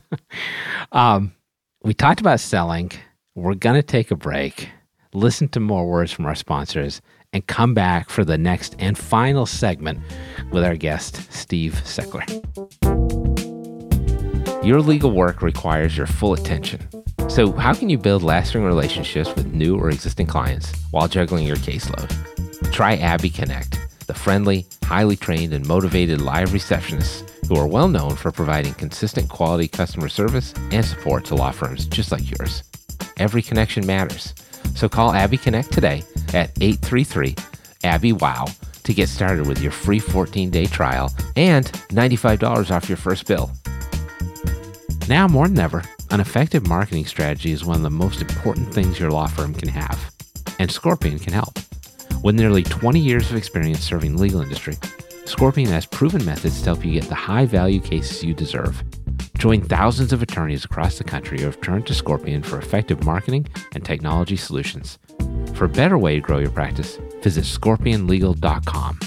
um, 0.92 1.34
we 1.84 1.94
talked 1.94 2.22
about 2.22 2.40
selling. 2.40 2.92
We're 3.34 3.56
going 3.56 3.76
to 3.76 3.84
take 3.84 4.12
a 4.12 4.16
break, 4.16 4.70
listen 5.14 5.48
to 5.50 5.60
more 5.60 5.88
words 5.88 6.12
from 6.12 6.26
our 6.26 6.36
sponsors, 6.36 7.02
and 7.34 7.48
come 7.48 7.74
back 7.74 8.10
for 8.10 8.24
the 8.26 8.38
next 8.38 8.76
and 8.78 8.98
final 8.98 9.46
segment 9.46 10.00
with 10.52 10.64
our 10.64 10.76
guest, 10.76 11.32
Steve 11.34 11.82
Seckler. 11.86 12.28
Your 14.64 14.82
legal 14.82 15.12
work 15.12 15.42
requires 15.42 15.98
your 15.98 16.08
full 16.08 16.34
attention. 16.34 16.88
So, 17.30 17.52
how 17.54 17.74
can 17.74 17.90
you 17.90 17.98
build 17.98 18.24
lasting 18.24 18.64
relationships 18.64 19.34
with 19.36 19.54
new 19.54 19.78
or 19.78 19.90
existing 19.90 20.28
clients 20.28 20.74
while 20.92 21.08
juggling 21.08 21.48
your 21.48 21.58
caseload? 21.58 22.12
Try 22.72 22.98
Abby 22.98 23.30
Connect, 23.30 23.80
the 24.08 24.14
friendly, 24.14 24.66
highly 24.84 25.16
trained, 25.16 25.54
and 25.54 25.66
motivated 25.66 26.22
live 26.22 26.50
receptionists 26.50 27.28
who 27.48 27.56
are 27.56 27.68
well 27.68 27.88
known 27.88 28.16
for 28.16 28.32
providing 28.32 28.74
consistent 28.74 29.30
quality 29.30 29.68
customer 29.68 30.10
service 30.10 30.54
and 30.72 30.86
support 30.86 31.26
to 31.26 31.36
law 31.36 31.52
firms 31.52 31.86
just 31.88 32.12
like 32.12 32.30
yours. 32.30 32.64
Every 33.18 33.42
connection 33.42 33.86
matters. 33.86 34.34
So 34.76 34.88
call 34.90 35.14
Abby 35.14 35.38
Connect 35.38 35.72
today 35.72 36.04
at 36.34 36.52
833 36.62 37.36
Abby 37.84 38.14
Wow 38.14 38.46
to 38.84 38.94
get 38.94 39.10
started 39.10 39.48
with 39.48 39.62
your 39.62 39.72
free 39.72 40.00
14 40.00 40.50
day 40.50 40.66
trial 40.66 41.14
and 41.36 41.66
$95 41.90 42.72
off 42.72 42.90
your 42.90 42.98
first 42.98 43.28
bill. 43.28 43.52
Now 45.08 45.28
more 45.28 45.48
than 45.48 45.60
ever, 45.60 45.84
an 46.12 46.20
effective 46.20 46.68
marketing 46.68 47.06
strategy 47.06 47.52
is 47.52 47.64
one 47.64 47.78
of 47.78 47.84
the 47.84 47.90
most 47.90 48.22
important 48.22 48.74
things 48.74 49.00
your 49.00 49.12
law 49.12 49.28
firm 49.28 49.54
can 49.54 49.70
have, 49.70 50.12
and 50.60 50.70
Scorpion 50.70 51.18
can 51.18 51.32
help. 51.32 51.58
With 52.22 52.36
nearly 52.36 52.64
20 52.64 53.00
years 53.00 53.32
of 53.32 53.38
experience 53.38 53.80
serving 53.80 54.16
the 54.16 54.22
legal 54.22 54.42
industry, 54.42 54.78
Scorpion 55.26 55.70
has 55.70 55.86
proven 55.86 56.26
methods 56.26 56.60
to 56.60 56.66
help 56.66 56.86
you 56.86 57.00
get 57.00 57.06
the 57.06 57.16
high 57.16 57.46
value 57.46 57.80
cases 57.80 58.24
you 58.24 58.34
deserve. 58.34 58.84
Join 59.38 59.62
thousands 59.62 60.12
of 60.12 60.22
attorneys 60.22 60.66
across 60.66 60.98
the 60.98 61.06
country 61.06 61.40
who 61.40 61.46
have 61.46 61.62
turned 61.62 61.88
to 61.88 61.94
Scorpion 61.94 62.44
for 62.44 62.60
effective 62.60 63.06
marketing 63.06 63.48
and 63.74 63.84
technology 63.84 64.36
solutions. 64.36 65.00
For 65.54 65.66
a 65.66 65.70
better 65.70 65.98
way 65.98 66.16
to 66.16 66.22
grow 66.22 66.40
your 66.40 66.52
practice, 66.52 67.00
visit 67.22 67.46
scorpionlegal.com. 67.46 69.00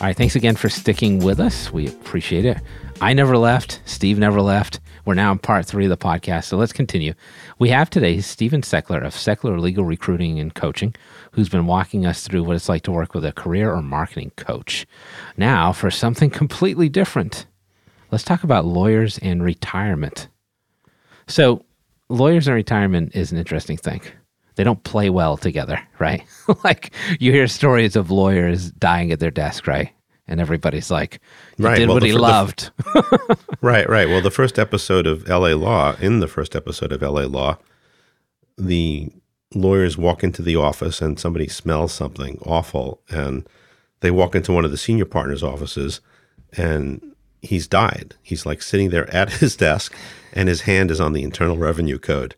All 0.00 0.06
right, 0.06 0.16
thanks 0.16 0.36
again 0.36 0.56
for 0.56 0.70
sticking 0.70 1.18
with 1.18 1.40
us. 1.40 1.70
We 1.70 1.88
appreciate 1.88 2.46
it. 2.46 2.56
I 3.02 3.14
never 3.14 3.38
left. 3.38 3.80
Steve 3.86 4.18
never 4.18 4.42
left. 4.42 4.78
We're 5.06 5.14
now 5.14 5.32
in 5.32 5.38
part 5.38 5.64
three 5.64 5.86
of 5.86 5.90
the 5.90 5.96
podcast, 5.96 6.44
so 6.44 6.58
let's 6.58 6.74
continue. 6.74 7.14
We 7.58 7.70
have 7.70 7.88
today 7.88 8.20
Stephen 8.20 8.60
Seckler 8.60 9.02
of 9.02 9.14
Seckler 9.14 9.58
Legal 9.58 9.84
Recruiting 9.84 10.38
and 10.38 10.54
Coaching, 10.54 10.94
who's 11.32 11.48
been 11.48 11.64
walking 11.64 12.04
us 12.04 12.28
through 12.28 12.44
what 12.44 12.56
it's 12.56 12.68
like 12.68 12.82
to 12.82 12.92
work 12.92 13.14
with 13.14 13.24
a 13.24 13.32
career 13.32 13.72
or 13.72 13.80
marketing 13.80 14.32
coach. 14.36 14.86
Now, 15.38 15.72
for 15.72 15.90
something 15.90 16.28
completely 16.28 16.90
different, 16.90 17.46
let's 18.10 18.22
talk 18.22 18.44
about 18.44 18.66
lawyers 18.66 19.18
and 19.22 19.42
retirement. 19.42 20.28
So, 21.26 21.64
lawyers 22.10 22.48
and 22.48 22.54
retirement 22.54 23.12
is 23.14 23.32
an 23.32 23.38
interesting 23.38 23.78
thing. 23.78 24.02
They 24.56 24.64
don't 24.64 24.84
play 24.84 25.08
well 25.08 25.38
together, 25.38 25.80
right? 25.98 26.22
like 26.64 26.92
you 27.18 27.32
hear 27.32 27.46
stories 27.46 27.96
of 27.96 28.10
lawyers 28.10 28.72
dying 28.72 29.10
at 29.10 29.20
their 29.20 29.30
desk, 29.30 29.66
right? 29.66 29.90
And 30.30 30.40
everybody's 30.40 30.90
like, 30.90 31.20
he 31.58 31.64
right. 31.64 31.76
did 31.76 31.88
well, 31.88 31.96
what 31.96 32.02
he 32.04 32.12
loved. 32.12 32.70
Right, 33.62 33.86
right. 33.90 34.08
Well, 34.08 34.22
the 34.22 34.30
first 34.30 34.58
episode 34.58 35.06
of 35.06 35.28
L.A. 35.28 35.54
Law, 35.54 35.94
in 36.00 36.20
the 36.20 36.26
first 36.26 36.56
episode 36.56 36.92
of 36.92 37.02
L.A. 37.02 37.26
Law, 37.26 37.58
the 38.56 39.12
lawyers 39.54 39.98
walk 39.98 40.24
into 40.24 40.40
the 40.40 40.56
office 40.56 41.02
and 41.02 41.20
somebody 41.20 41.46
smells 41.46 41.92
something 41.92 42.38
awful, 42.46 43.02
and 43.10 43.46
they 44.00 44.10
walk 44.10 44.34
into 44.34 44.52
one 44.52 44.64
of 44.64 44.70
the 44.70 44.78
senior 44.78 45.04
partners' 45.04 45.42
offices, 45.42 46.00
and 46.56 47.14
he's 47.42 47.68
died. 47.68 48.14
He's 48.22 48.46
like 48.46 48.62
sitting 48.62 48.88
there 48.88 49.14
at 49.14 49.30
his 49.40 49.56
desk, 49.56 49.94
and 50.32 50.48
his 50.48 50.62
hand 50.62 50.90
is 50.90 51.00
on 51.00 51.12
the 51.12 51.22
Internal 51.22 51.58
Revenue 51.58 51.98
Code. 51.98 52.34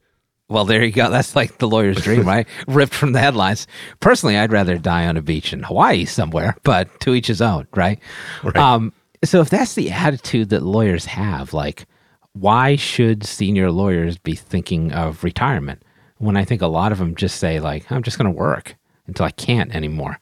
Well, 0.52 0.64
there 0.64 0.84
you 0.84 0.92
go. 0.92 1.10
That's 1.10 1.34
like 1.34 1.58
the 1.58 1.68
lawyer's 1.68 2.02
dream, 2.02 2.26
right? 2.26 2.46
Ripped 2.66 2.94
from 2.94 3.12
the 3.12 3.18
headlines. 3.18 3.66
Personally, 4.00 4.36
I'd 4.36 4.52
rather 4.52 4.76
die 4.78 5.06
on 5.06 5.16
a 5.16 5.22
beach 5.22 5.52
in 5.52 5.62
Hawaii 5.62 6.04
somewhere, 6.04 6.56
but 6.62 7.00
to 7.00 7.14
each 7.14 7.26
his 7.26 7.40
own, 7.40 7.66
right? 7.74 7.98
right. 8.42 8.56
Um, 8.56 8.92
So 9.24 9.40
if 9.40 9.50
that's 9.50 9.74
the 9.74 9.90
attitude 9.90 10.50
that 10.50 10.62
lawyers 10.62 11.06
have, 11.06 11.52
like, 11.54 11.86
why 12.34 12.76
should 12.76 13.24
senior 13.24 13.70
lawyers 13.70 14.18
be 14.18 14.34
thinking 14.34 14.92
of 14.92 15.22
retirement? 15.24 15.82
When 16.18 16.36
I 16.36 16.44
think 16.44 16.62
a 16.62 16.66
lot 16.66 16.92
of 16.92 16.98
them 16.98 17.14
just 17.14 17.36
say, 17.38 17.58
like, 17.60 17.90
I'm 17.90 18.02
just 18.02 18.18
going 18.18 18.32
to 18.32 18.38
work 18.38 18.76
until 19.06 19.26
I 19.26 19.30
can't 19.30 19.74
anymore. 19.74 20.18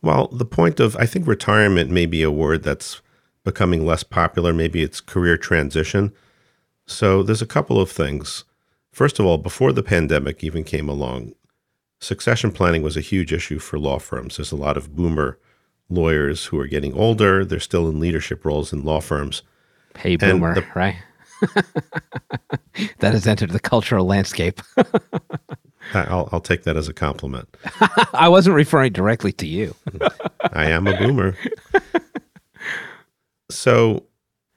Well, 0.00 0.28
the 0.28 0.44
point 0.44 0.80
of, 0.80 0.96
I 0.96 1.06
think 1.06 1.26
retirement 1.26 1.90
may 1.90 2.06
be 2.06 2.22
a 2.22 2.30
word 2.30 2.62
that's 2.62 3.00
becoming 3.44 3.86
less 3.86 4.02
popular. 4.02 4.52
Maybe 4.52 4.82
it's 4.82 5.00
career 5.00 5.36
transition. 5.36 6.12
So 6.86 7.22
there's 7.22 7.42
a 7.42 7.46
couple 7.46 7.80
of 7.80 7.90
things. 7.90 8.44
First 8.92 9.18
of 9.18 9.26
all, 9.26 9.38
before 9.38 9.72
the 9.72 9.82
pandemic 9.82 10.44
even 10.44 10.64
came 10.64 10.88
along, 10.88 11.32
succession 12.00 12.52
planning 12.52 12.82
was 12.82 12.96
a 12.96 13.00
huge 13.00 13.32
issue 13.32 13.58
for 13.58 13.78
law 13.78 13.98
firms. 13.98 14.36
There's 14.36 14.52
a 14.52 14.56
lot 14.56 14.76
of 14.76 14.94
boomer 14.94 15.38
lawyers 15.88 16.46
who 16.46 16.58
are 16.58 16.66
getting 16.66 16.92
older. 16.94 17.44
They're 17.44 17.60
still 17.60 17.88
in 17.88 18.00
leadership 18.00 18.44
roles 18.44 18.72
in 18.72 18.84
law 18.84 19.00
firms. 19.00 19.42
Hey, 19.96 20.16
boomer, 20.16 20.54
the, 20.54 20.66
right? 20.74 20.96
that 22.98 23.12
has 23.12 23.26
entered 23.26 23.50
the 23.50 23.60
cultural 23.60 24.06
landscape. 24.06 24.60
I'll, 25.94 26.28
I'll 26.32 26.40
take 26.40 26.62
that 26.62 26.76
as 26.76 26.88
a 26.88 26.94
compliment. 26.94 27.54
I 28.14 28.28
wasn't 28.28 28.56
referring 28.56 28.92
directly 28.92 29.32
to 29.32 29.46
you. 29.46 29.74
I 30.52 30.66
am 30.66 30.86
a 30.86 30.96
boomer. 30.96 31.36
So, 33.50 34.04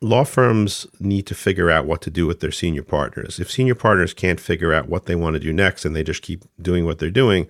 law 0.01 0.23
firms 0.23 0.85
need 0.99 1.25
to 1.27 1.35
figure 1.35 1.71
out 1.71 1.85
what 1.85 2.01
to 2.01 2.09
do 2.09 2.27
with 2.27 2.39
their 2.39 2.51
senior 2.51 2.83
partners. 2.83 3.39
If 3.39 3.51
senior 3.51 3.75
partners 3.75 4.13
can't 4.13 4.39
figure 4.39 4.73
out 4.73 4.89
what 4.89 5.05
they 5.05 5.15
want 5.15 5.35
to 5.35 5.39
do 5.39 5.53
next 5.53 5.85
and 5.85 5.95
they 5.95 6.03
just 6.03 6.21
keep 6.21 6.43
doing 6.61 6.85
what 6.85 6.99
they're 6.99 7.09
doing, 7.09 7.47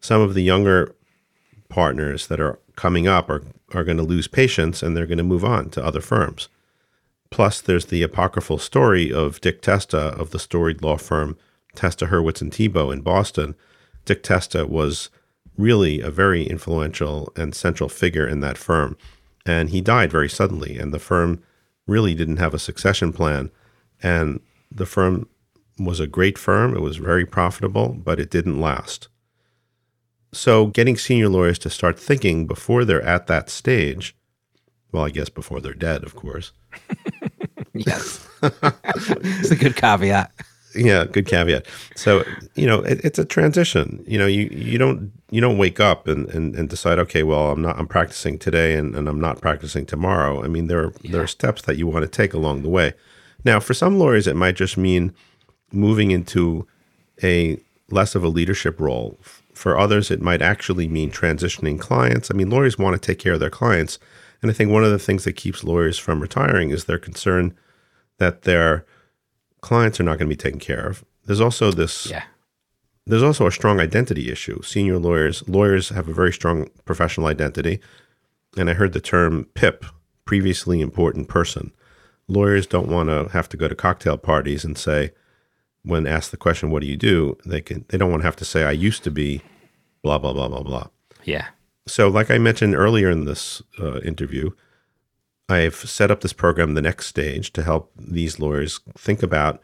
some 0.00 0.20
of 0.20 0.34
the 0.34 0.42
younger 0.42 0.94
partners 1.68 2.26
that 2.28 2.40
are 2.40 2.58
coming 2.76 3.06
up 3.06 3.28
are, 3.28 3.42
are 3.74 3.84
going 3.84 3.96
to 3.96 4.02
lose 4.02 4.28
patience 4.28 4.82
and 4.82 4.96
they're 4.96 5.06
going 5.06 5.18
to 5.18 5.24
move 5.24 5.44
on 5.44 5.70
to 5.70 5.84
other 5.84 6.00
firms. 6.00 6.48
Plus, 7.30 7.60
there's 7.60 7.86
the 7.86 8.02
apocryphal 8.02 8.58
story 8.58 9.12
of 9.12 9.40
Dick 9.40 9.60
Testa 9.60 9.98
of 9.98 10.30
the 10.30 10.38
storied 10.38 10.82
law 10.82 10.96
firm 10.96 11.36
Testa, 11.74 12.06
Hurwitz, 12.06 12.40
and 12.40 12.52
Thibeault 12.52 12.90
in 12.90 13.02
Boston. 13.02 13.54
Dick 14.06 14.22
Testa 14.22 14.66
was 14.66 15.10
really 15.58 16.00
a 16.00 16.10
very 16.10 16.44
influential 16.44 17.32
and 17.36 17.54
central 17.54 17.90
figure 17.90 18.26
in 18.26 18.40
that 18.40 18.56
firm. 18.56 18.96
And 19.44 19.70
he 19.70 19.80
died 19.80 20.10
very 20.10 20.28
suddenly, 20.28 20.78
and 20.78 20.92
the 20.92 20.98
firm 20.98 21.42
really 21.86 22.14
didn't 22.14 22.38
have 22.38 22.54
a 22.54 22.58
succession 22.58 23.12
plan. 23.12 23.50
And 24.02 24.40
the 24.70 24.86
firm 24.86 25.28
was 25.78 26.00
a 26.00 26.06
great 26.06 26.38
firm, 26.38 26.74
it 26.74 26.80
was 26.80 26.96
very 26.96 27.26
profitable, 27.26 27.88
but 27.90 28.18
it 28.18 28.30
didn't 28.30 28.60
last. 28.60 29.08
So, 30.32 30.66
getting 30.66 30.96
senior 30.96 31.28
lawyers 31.28 31.58
to 31.60 31.70
start 31.70 31.98
thinking 31.98 32.46
before 32.46 32.84
they're 32.84 33.02
at 33.02 33.26
that 33.26 33.48
stage, 33.48 34.16
well, 34.92 35.04
I 35.04 35.10
guess 35.10 35.28
before 35.28 35.60
they're 35.60 35.74
dead, 35.74 36.04
of 36.04 36.14
course. 36.14 36.52
yes. 37.74 38.26
it's 38.42 39.50
a 39.50 39.56
good 39.56 39.76
caveat. 39.76 40.32
Yeah, 40.76 41.04
good 41.04 41.26
caveat. 41.26 41.66
So, 41.94 42.24
you 42.54 42.66
know, 42.66 42.80
it, 42.80 43.00
it's 43.04 43.18
a 43.18 43.24
transition. 43.24 44.04
You 44.06 44.18
know, 44.18 44.26
you, 44.26 44.48
you 44.52 44.78
don't 44.78 45.12
you 45.30 45.40
don't 45.40 45.58
wake 45.58 45.80
up 45.80 46.06
and, 46.06 46.28
and, 46.28 46.54
and 46.54 46.68
decide, 46.68 46.98
okay, 47.00 47.22
well, 47.22 47.50
I'm 47.50 47.62
not 47.62 47.78
I'm 47.78 47.88
practicing 47.88 48.38
today 48.38 48.74
and, 48.74 48.94
and 48.94 49.08
I'm 49.08 49.20
not 49.20 49.40
practicing 49.40 49.86
tomorrow. 49.86 50.42
I 50.44 50.48
mean, 50.48 50.66
there 50.66 50.84
are 50.84 50.92
yeah. 51.02 51.12
there 51.12 51.22
are 51.22 51.26
steps 51.26 51.62
that 51.62 51.76
you 51.76 51.86
want 51.86 52.04
to 52.04 52.08
take 52.08 52.34
along 52.34 52.62
the 52.62 52.68
way. 52.68 52.94
Now, 53.44 53.60
for 53.60 53.74
some 53.74 53.98
lawyers, 53.98 54.26
it 54.26 54.36
might 54.36 54.56
just 54.56 54.76
mean 54.76 55.14
moving 55.72 56.10
into 56.10 56.66
a 57.22 57.58
less 57.90 58.14
of 58.14 58.24
a 58.24 58.28
leadership 58.28 58.80
role 58.80 59.18
for 59.56 59.78
others, 59.78 60.10
it 60.10 60.20
might 60.20 60.42
actually 60.42 60.86
mean 60.86 61.10
transitioning 61.10 61.80
clients. 61.80 62.30
I 62.30 62.34
mean, 62.34 62.50
lawyers 62.50 62.78
want 62.78 62.94
to 62.94 63.04
take 63.04 63.18
care 63.18 63.32
of 63.32 63.40
their 63.40 63.50
clients. 63.50 63.98
And 64.42 64.50
I 64.50 64.54
think 64.54 64.70
one 64.70 64.84
of 64.84 64.90
the 64.90 64.98
things 64.98 65.24
that 65.24 65.32
keeps 65.32 65.64
lawyers 65.64 65.98
from 65.98 66.20
retiring 66.20 66.70
is 66.70 66.84
their 66.84 66.98
concern 66.98 67.56
that 68.18 68.42
their 68.42 68.84
clients 69.66 69.98
are 69.98 70.04
not 70.04 70.16
going 70.16 70.28
to 70.30 70.36
be 70.36 70.36
taken 70.36 70.60
care 70.60 70.86
of. 70.86 71.04
There's 71.24 71.40
also 71.40 71.72
this 71.72 72.08
yeah. 72.08 72.22
There's 73.04 73.22
also 73.22 73.46
a 73.46 73.52
strong 73.52 73.80
identity 73.80 74.30
issue. 74.30 74.62
Senior 74.62 74.98
lawyers 74.98 75.46
lawyers 75.48 75.88
have 75.88 76.08
a 76.08 76.14
very 76.14 76.32
strong 76.32 76.70
professional 76.84 77.26
identity. 77.26 77.80
And 78.56 78.70
I 78.70 78.74
heard 78.74 78.92
the 78.92 79.00
term 79.00 79.46
PIP, 79.54 79.84
previously 80.24 80.80
important 80.80 81.28
person. 81.28 81.72
Lawyers 82.28 82.66
don't 82.66 82.88
want 82.88 83.08
to 83.08 83.28
have 83.32 83.48
to 83.48 83.56
go 83.56 83.66
to 83.66 83.74
cocktail 83.74 84.16
parties 84.16 84.64
and 84.64 84.78
say, 84.78 85.10
when 85.82 86.06
asked 86.06 86.30
the 86.30 86.36
question, 86.36 86.70
"What 86.70 86.82
do 86.82 86.88
you 86.88 86.96
do?" 86.96 87.36
They 87.44 87.60
can 87.60 87.84
they 87.88 87.98
don't 87.98 88.10
want 88.10 88.22
to 88.22 88.28
have 88.28 88.36
to 88.36 88.44
say, 88.44 88.62
"I 88.62 88.86
used 88.88 89.02
to 89.02 89.10
be," 89.10 89.42
blah 90.02 90.18
blah 90.18 90.32
blah 90.32 90.48
blah 90.48 90.62
blah. 90.62 90.86
Yeah. 91.24 91.46
So, 91.88 92.06
like 92.06 92.30
I 92.30 92.38
mentioned 92.38 92.76
earlier 92.76 93.10
in 93.10 93.24
this 93.24 93.62
uh, 93.80 93.98
interview, 94.00 94.50
I've 95.48 95.76
set 95.76 96.10
up 96.10 96.20
this 96.20 96.32
program, 96.32 96.74
the 96.74 96.82
next 96.82 97.06
stage, 97.06 97.52
to 97.52 97.62
help 97.62 97.92
these 97.96 98.40
lawyers 98.40 98.80
think 98.96 99.22
about 99.22 99.60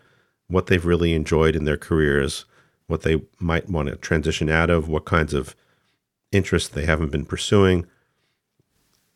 what 0.47 0.67
they've 0.67 0.85
really 0.85 1.13
enjoyed 1.13 1.57
in 1.57 1.65
their 1.65 1.77
careers, 1.77 2.45
what 2.87 3.03
they 3.03 3.23
might 3.41 3.69
want 3.69 3.89
to 3.89 3.97
transition 3.97 4.49
out 4.49 4.71
of, 4.71 4.89
what 4.89 5.05
kinds 5.05 5.35
of 5.35 5.57
interests 6.31 6.69
they 6.69 6.85
haven't 6.85 7.11
been 7.11 7.25
pursuing, 7.25 7.87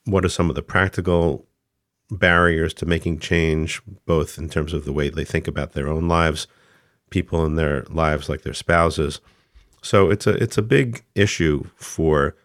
what 0.04 0.24
are 0.24 0.30
some 0.30 0.48
of 0.48 0.56
the 0.56 0.62
practical 0.62 1.46
barriers 2.10 2.72
to 2.74 2.86
making 2.86 3.18
change, 3.18 3.80
both 4.04 4.38
in 4.38 4.48
terms 4.48 4.72
of 4.72 4.84
the 4.84 4.92
way 4.92 5.08
they 5.08 5.24
think 5.24 5.46
about 5.46 5.72
their 5.72 5.88
own 5.88 6.08
lives 6.08 6.46
people 7.10 7.44
in 7.44 7.54
their 7.54 7.84
lives 7.88 8.28
like 8.28 8.42
their 8.42 8.54
spouses. 8.54 9.20
So 9.82 10.10
it's 10.10 10.26
a 10.26 10.30
it's 10.42 10.58
a 10.58 10.62
big 10.62 11.04
issue 11.14 11.64
for 11.76 12.36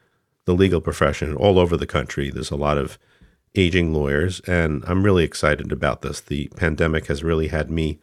the 0.45 0.53
legal 0.53 0.81
profession 0.81 1.35
all 1.35 1.57
over 1.59 1.77
the 1.77 1.87
country. 1.87 2.29
There's 2.29 2.51
a 2.51 2.55
lot 2.55 2.77
of 2.77 2.99
aging 3.55 3.93
lawyers, 3.93 4.39
and 4.41 4.83
I'm 4.87 5.03
really 5.03 5.23
excited 5.23 5.71
about 5.71 6.01
this. 6.01 6.21
The 6.21 6.49
pandemic 6.55 7.07
has 7.07 7.23
really 7.23 7.49
had 7.49 7.69
me 7.69 7.99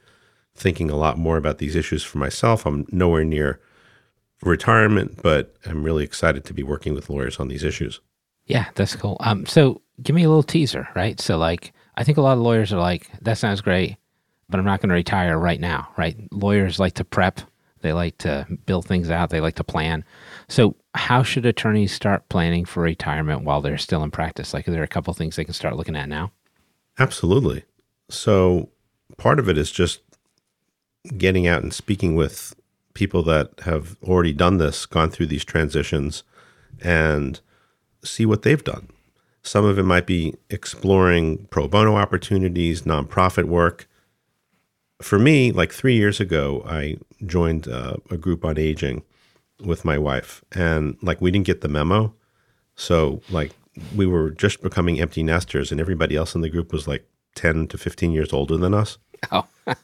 thinking 0.55 0.91
a 0.91 0.97
lot 0.97 1.19
more 1.19 1.37
about 1.37 1.59
these 1.59 1.77
issues 1.77 2.03
for 2.03 2.19
myself. 2.19 2.67
I'm 2.67 2.87
nowhere 2.91 3.25
near 3.25 3.61
retirement, 4.43 5.21
but 5.23 5.55
I'm 5.67 5.85
really 5.85 6.05
excited 6.05 6.45
to 6.45 6.55
be 6.55 6.63
working 6.63 6.95
with 6.95 7.09
lawyers 7.09 7.39
on 7.39 7.49
these 7.49 7.65
issues. 7.65 8.01
Yeah, 8.47 8.67
that's 8.75 8.97
cool. 8.97 9.17
Um, 9.21 9.47
so 9.47 9.81
give 10.03 10.17
me 10.17 10.25
a 10.25 10.29
little 10.29 10.43
teaser, 10.43 10.89
right? 10.95 11.21
So 11.21 11.39
like, 11.39 11.73
I 11.97 12.05
think 12.05 12.19
a 12.19 12.23
lot 12.23 12.37
of 12.37 12.43
lawyers 12.43 12.73
are 12.73 12.79
like, 12.79 13.11
that 13.23 13.39
sounds 13.39 13.61
great 13.61 13.97
but 14.49 14.59
I'm 14.59 14.67
not 14.67 14.81
going 14.81 14.89
to 14.89 14.95
retire 14.95 15.39
right 15.39 15.61
now, 15.61 15.89
right? 15.97 16.17
Lawyers 16.33 16.79
like 16.79 16.95
to 16.95 17.05
prep, 17.05 17.41
they 17.81 17.93
like 17.93 18.19
to 18.19 18.47
build 18.67 18.87
things 18.87 19.11
out, 19.11 19.31
they 19.31 19.41
like 19.41 19.57
to 19.57 19.65
plan. 19.65 20.05
So, 20.49 20.77
how 20.95 21.23
should 21.23 21.47
attorneys 21.47 21.93
start 21.93 22.29
planning 22.29 22.65
for 22.65 22.83
retirement 22.83 23.43
while 23.43 23.61
they're 23.61 23.79
still 23.79 24.03
in 24.03 24.11
practice? 24.11 24.53
Like, 24.53 24.67
are 24.67 24.73
there 24.73 24.83
a 24.83 24.89
couple 24.89 25.13
things 25.15 25.37
they 25.37 25.45
can 25.45 25.55
start 25.55 25.77
looking 25.77 25.97
at 25.97 26.09
now? 26.09 26.33
Absolutely. 26.99 27.65
So, 28.11 28.71
part 29.17 29.39
of 29.39 29.49
it 29.49 29.59
is 29.59 29.71
just 29.71 30.01
getting 31.17 31.47
out 31.47 31.63
and 31.63 31.73
speaking 31.73 32.15
with 32.15 32.55
people 32.95 33.23
that 33.23 33.61
have 33.61 33.97
already 34.03 34.33
done 34.33 34.59
this, 34.59 34.87
gone 34.87 35.11
through 35.11 35.27
these 35.27 35.45
transitions, 35.45 36.25
and 36.83 37.41
see 38.03 38.27
what 38.27 38.43
they've 38.43 38.65
done. 38.65 38.89
Some 39.43 39.65
of 39.65 39.79
it 39.79 39.85
might 39.85 40.07
be 40.07 40.35
exploring 40.51 41.47
pro 41.51 41.69
bono 41.69 41.97
opportunities, 41.97 42.83
nonprofit 42.83 43.45
work 43.45 43.89
for 45.01 45.19
me, 45.19 45.53
like 45.53 45.73
three 45.73 45.95
years 45.95 46.21
ago, 46.21 46.63
I 46.67 46.97
joined 47.25 47.69
uh, 47.69 47.97
a 48.11 48.17
group 48.17 48.45
on 48.45 48.59
aging 48.59 49.03
with 49.61 49.85
my 49.85 49.99
wife, 49.99 50.45
and 50.53 50.97
like 51.03 51.21
we 51.21 51.31
didn't 51.31 51.47
get 51.47 51.61
the 51.61 51.69
memo, 51.69 52.15
so 52.75 53.21
like 53.31 53.53
we 53.95 54.07
were 54.07 54.31
just 54.31 54.63
becoming 54.63 55.01
empty 55.01 55.23
nesters, 55.23 55.71
and 55.71 55.81
everybody 55.81 56.17
else 56.17 56.35
in 56.35 56.41
the 56.41 56.51
group 56.51 56.73
was 56.73 56.89
like 56.89 57.09
ten 57.35 57.67
to 57.69 57.79
fifteen 57.79 58.13
years 58.13 58.33
older 58.33 58.57
than 58.57 58.75
us. 58.75 58.99
Oh, 59.33 59.49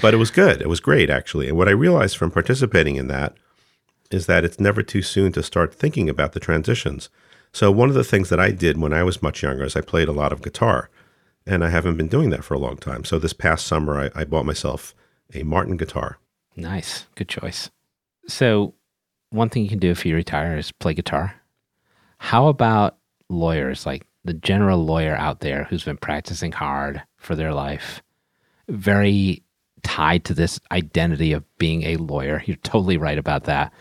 but 0.00 0.14
it 0.14 0.18
was 0.18 0.30
good. 0.30 0.62
It 0.62 0.68
was 0.68 0.78
great 0.78 1.10
actually. 1.10 1.48
And 1.48 1.56
what 1.56 1.66
I 1.66 1.72
realized 1.72 2.16
from 2.16 2.30
participating 2.30 2.94
in 2.94 3.08
that 3.08 3.34
is 4.08 4.26
that 4.26 4.44
it's 4.44 4.60
never 4.60 4.84
too 4.84 5.02
soon 5.02 5.32
to 5.32 5.42
start 5.42 5.74
thinking 5.74 6.08
about 6.08 6.32
the 6.32 6.38
transitions. 6.38 7.10
So 7.52 7.72
one 7.72 7.88
of 7.88 7.96
the 7.96 8.04
things 8.04 8.28
that 8.28 8.38
I 8.38 8.52
did 8.52 8.78
when 8.78 8.92
I 8.92 9.02
was 9.02 9.20
much 9.20 9.42
younger 9.42 9.64
is 9.64 9.74
I 9.74 9.80
played 9.80 10.06
a 10.06 10.12
lot 10.12 10.32
of 10.32 10.42
guitar 10.42 10.90
and 11.46 11.64
I 11.64 11.68
haven't 11.68 11.96
been 11.96 12.08
doing 12.08 12.30
that 12.30 12.44
for 12.44 12.54
a 12.54 12.58
long 12.58 12.76
time. 12.76 13.04
So 13.04 13.18
this 13.18 13.32
past 13.32 13.66
summer, 13.66 14.10
I, 14.14 14.20
I 14.20 14.24
bought 14.24 14.46
myself 14.46 14.94
a 15.34 15.42
Martin 15.42 15.76
guitar. 15.76 16.18
Nice, 16.56 17.06
good 17.14 17.28
choice. 17.28 17.70
So 18.26 18.74
one 19.30 19.48
thing 19.48 19.62
you 19.62 19.68
can 19.68 19.78
do 19.78 19.90
if 19.90 20.06
you 20.06 20.14
retire 20.14 20.56
is 20.56 20.72
play 20.72 20.94
guitar. 20.94 21.34
How 22.18 22.48
about 22.48 22.96
lawyers, 23.28 23.84
like 23.84 24.06
the 24.24 24.34
general 24.34 24.84
lawyer 24.84 25.16
out 25.16 25.40
there 25.40 25.64
who's 25.64 25.84
been 25.84 25.96
practicing 25.96 26.52
hard 26.52 27.02
for 27.16 27.34
their 27.34 27.52
life, 27.52 28.02
very 28.68 29.42
tied 29.82 30.24
to 30.24 30.34
this 30.34 30.58
identity 30.72 31.32
of 31.32 31.44
being 31.58 31.82
a 31.82 31.96
lawyer? 31.96 32.42
You're 32.46 32.56
totally 32.56 32.96
right 32.96 33.18
about 33.18 33.44
that. 33.44 33.72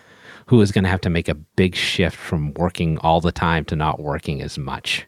Who 0.48 0.60
is 0.60 0.74
going 0.74 0.84
to 0.84 0.90
have 0.90 1.02
to 1.02 1.10
make 1.10 1.30
a 1.30 1.36
big 1.36 1.76
shift 1.76 2.18
from 2.18 2.54
working 2.56 2.98
all 2.98 3.22
the 3.22 3.32
time 3.32 3.64
to 3.66 3.78
not 3.78 4.02
working 4.02 4.42
as 4.42 4.58
much? 4.58 5.06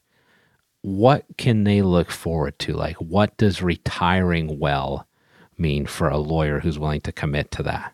What 0.85 1.25
can 1.37 1.63
they 1.63 1.81
look 1.81 2.11
forward 2.11 2.59
to? 2.59 2.73
Like, 2.73 2.97
what 2.97 3.35
does 3.37 3.59
retiring 3.59 4.59
well 4.59 5.07
mean 5.57 5.87
for 5.87 6.07
a 6.09 6.19
lawyer 6.19 6.59
who's 6.59 6.77
willing 6.77 7.01
to 7.01 7.11
commit 7.11 7.49
to 7.51 7.63
that? 7.63 7.93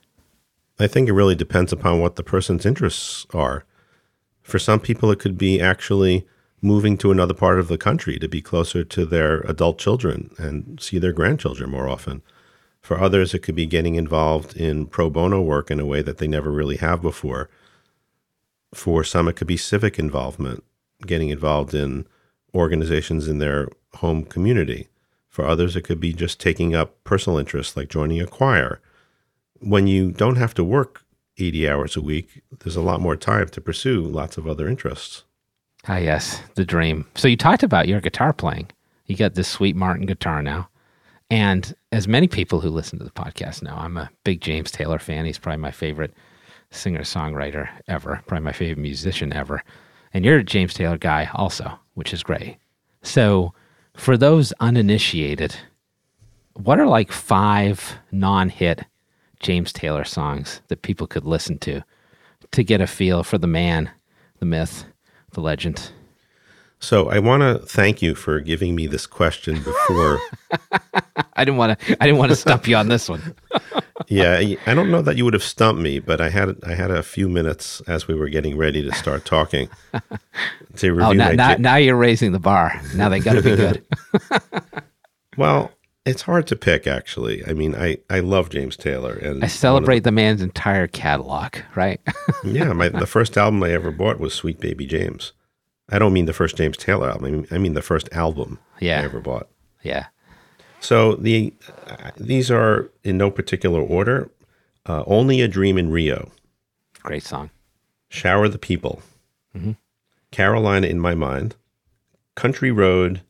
I 0.77 0.88
think 0.88 1.08
it 1.08 1.13
really 1.13 1.36
depends 1.36 1.71
upon 1.71 2.01
what 2.01 2.17
the 2.17 2.23
person's 2.23 2.65
interests 2.65 3.25
are. 3.34 3.63
For 4.41 4.60
some 4.60 4.82
people, 4.82 5.10
it 5.10 5.19
could 5.19 5.38
be 5.38 5.62
actually 5.62 6.27
moving 6.62 6.97
to 6.97 7.13
another 7.13 7.34
part 7.34 7.60
of 7.60 7.69
the 7.69 7.77
country 7.77 8.19
to 8.19 8.27
be 8.27 8.41
closer 8.41 8.84
to 8.84 9.06
their 9.06 9.39
adult 9.41 9.80
children 9.80 10.32
and 10.38 10.77
see 10.82 10.99
their 10.99 11.13
grandchildren 11.13 11.69
more 11.69 11.88
often. 11.88 12.21
For 12.82 12.99
others, 12.99 13.34
it 13.34 13.39
could 13.39 13.56
be 13.56 13.67
getting 13.67 13.95
involved 13.95 14.58
in 14.58 14.86
pro 14.86 15.10
bono 15.10 15.41
work 15.41 15.71
in 15.71 15.80
a 15.80 15.86
way 15.86 16.01
that 16.01 16.17
they 16.17 16.27
never 16.27 16.51
really 16.51 16.77
have 16.77 17.01
before. 17.01 17.49
For 18.73 19.06
some, 19.06 19.30
it 19.30 19.38
could 19.38 19.47
be 19.47 19.56
civic 19.56 19.97
involvement, 19.97 20.65
getting 21.06 21.30
involved 21.30 21.73
in 21.73 22.06
organizations 22.53 23.27
in 23.27 23.39
their 23.39 23.69
home 23.95 24.23
community. 24.23 24.87
For 25.29 25.45
others, 25.45 25.75
it 25.75 25.83
could 25.83 25.99
be 25.99 26.13
just 26.13 26.39
taking 26.39 26.75
up 26.75 27.01
personal 27.03 27.39
interests 27.39 27.77
like 27.77 27.87
joining 27.87 28.19
a 28.19 28.27
choir. 28.27 28.81
When 29.59 29.87
you 29.87 30.11
don't 30.11 30.35
have 30.35 30.53
to 30.55 30.63
work 30.63 31.03
80 31.37 31.69
hours 31.69 31.95
a 31.95 32.01
week, 32.01 32.41
there's 32.59 32.75
a 32.75 32.81
lot 32.81 32.99
more 32.99 33.15
time 33.15 33.47
to 33.49 33.61
pursue 33.61 34.01
lots 34.01 34.37
of 34.37 34.47
other 34.47 34.67
interests. 34.67 35.23
Ah, 35.87 35.97
yes, 35.97 36.41
the 36.55 36.65
dream. 36.65 37.07
So 37.15 37.27
you 37.27 37.37
talked 37.37 37.63
about 37.63 37.87
your 37.87 38.01
guitar 38.01 38.33
playing. 38.33 38.69
You 39.05 39.15
got 39.15 39.35
this 39.35 39.47
sweet 39.47 39.75
Martin 39.75 40.05
guitar 40.05 40.41
now. 40.41 40.69
And 41.29 41.73
as 41.93 42.07
many 42.07 42.27
people 42.27 42.59
who 42.59 42.69
listen 42.69 42.99
to 42.99 43.05
the 43.05 43.11
podcast 43.11 43.63
know, 43.63 43.73
I'm 43.75 43.97
a 43.97 44.11
big 44.23 44.41
James 44.41 44.69
Taylor 44.69 44.99
fan. 44.99 45.25
He's 45.25 45.39
probably 45.39 45.61
my 45.61 45.71
favorite 45.71 46.13
singer 46.71 47.01
songwriter 47.01 47.69
ever, 47.87 48.21
probably 48.27 48.43
my 48.43 48.51
favorite 48.51 48.81
musician 48.81 49.31
ever. 49.33 49.63
And 50.13 50.26
you're 50.26 50.39
a 50.39 50.43
James 50.43 50.74
Taylor 50.74 50.97
guy 50.97 51.30
also, 51.34 51.80
which 51.93 52.13
is 52.13 52.24
great. 52.24 52.58
So, 53.02 53.54
for 53.95 54.17
those 54.17 54.54
uninitiated, 54.60 55.56
what 56.54 56.80
are 56.80 56.88
like 56.88 57.12
five 57.12 57.97
non 58.12 58.50
hit 58.50 58.86
James 59.39 59.74
Taylor 59.74 60.04
songs 60.04 60.62
that 60.67 60.82
people 60.82 61.08
could 61.08 61.26
listen 61.26 61.58
to 61.60 61.82
to 62.52 62.63
get 62.63 62.82
a 62.82 62.88
feel 62.88 63.24
for 63.24 63.38
the 63.38 63.47
man, 63.47 63.89
the 64.39 64.45
myth, 64.45 64.86
the 65.32 65.41
legend? 65.41 65.91
So 66.80 67.10
I 67.10 67.19
want 67.19 67.41
to 67.41 67.63
thank 67.67 68.02
you 68.02 68.15
for 68.15 68.39
giving 68.39 68.76
me 68.76 68.88
this 68.88 69.06
question 69.06 69.62
before. 69.62 70.19
I 71.36 71.45
didn't 71.45 71.58
want 71.58 71.80
to. 71.80 71.97
I 72.02 72.08
didn't 72.08 72.17
want 72.17 72.32
to 72.32 72.36
stump 72.36 72.67
you 72.67 72.76
on 72.76 72.88
this 72.88 73.08
one. 73.08 73.36
Yeah, 74.07 74.55
I 74.65 74.73
don't 74.73 74.91
know 74.91 75.01
that 75.01 75.17
you 75.17 75.25
would 75.25 75.33
have 75.33 75.43
stumped 75.43 75.81
me, 75.81 75.99
but 75.99 76.21
I 76.21 76.29
had 76.29 76.57
I 76.65 76.75
had 76.75 76.91
a 76.91 77.03
few 77.03 77.29
minutes 77.29 77.81
as 77.87 78.07
we 78.07 78.15
were 78.15 78.29
getting 78.29 78.57
ready 78.57 78.81
to 78.81 78.93
start 78.93 79.25
talking 79.25 79.69
to 80.77 80.89
oh, 80.89 80.91
review. 80.91 81.03
Oh, 81.03 81.11
now, 81.13 81.31
now, 81.31 81.55
now 81.57 81.75
you're 81.75 81.95
raising 81.95 82.31
the 82.31 82.39
bar. 82.39 82.81
Now 82.95 83.09
they 83.09 83.19
got 83.19 83.33
to 83.33 83.41
be 83.41 83.55
good. 83.55 83.85
well, 85.37 85.71
it's 86.05 86.23
hard 86.23 86.47
to 86.47 86.55
pick, 86.55 86.87
actually. 86.87 87.45
I 87.45 87.53
mean, 87.53 87.75
I, 87.75 87.97
I 88.09 88.21
love 88.21 88.49
James 88.49 88.75
Taylor, 88.75 89.13
and 89.13 89.43
I 89.43 89.47
celebrate 89.47 89.99
the, 89.99 90.05
the, 90.05 90.13
man's 90.13 90.41
entire 90.41 90.87
catalog. 90.87 91.55
Right? 91.75 92.01
yeah, 92.43 92.73
my 92.73 92.89
the 92.89 93.07
first 93.07 93.37
album 93.37 93.61
I 93.63 93.71
ever 93.71 93.91
bought 93.91 94.19
was 94.19 94.33
Sweet 94.33 94.59
Baby 94.59 94.85
James. 94.85 95.33
I 95.89 95.99
don't 95.99 96.13
mean 96.13 96.25
the 96.25 96.33
first 96.33 96.57
James 96.57 96.77
Taylor 96.77 97.09
album. 97.09 97.25
I 97.25 97.31
mean, 97.31 97.47
I 97.51 97.57
mean 97.57 97.73
the 97.73 97.81
first 97.81 98.09
album 98.13 98.59
yeah. 98.79 99.01
I 99.01 99.03
ever 99.03 99.19
bought. 99.19 99.49
Yeah. 99.83 100.07
So 100.82 101.15
the 101.15 101.54
uh, 101.88 102.12
these 102.17 102.52
are 102.52 102.91
in 103.04 103.17
no 103.17 103.32
particular 103.32 103.80
order. 103.80 104.30
Uh, 104.86 105.04
Only 105.08 105.41
a 105.41 105.48
Dream 105.48 105.78
in 105.78 105.91
Rio. 105.91 106.32
Great 107.02 107.24
song. 107.24 107.50
Shower 108.10 108.50
the 108.50 108.58
People. 108.58 109.02
Mm-hmm. 109.56 109.72
Carolina 110.32 110.88
in 110.88 111.00
My 111.00 111.15
Mind. 111.15 111.56
Country 112.36 112.72
Road, 112.72 113.22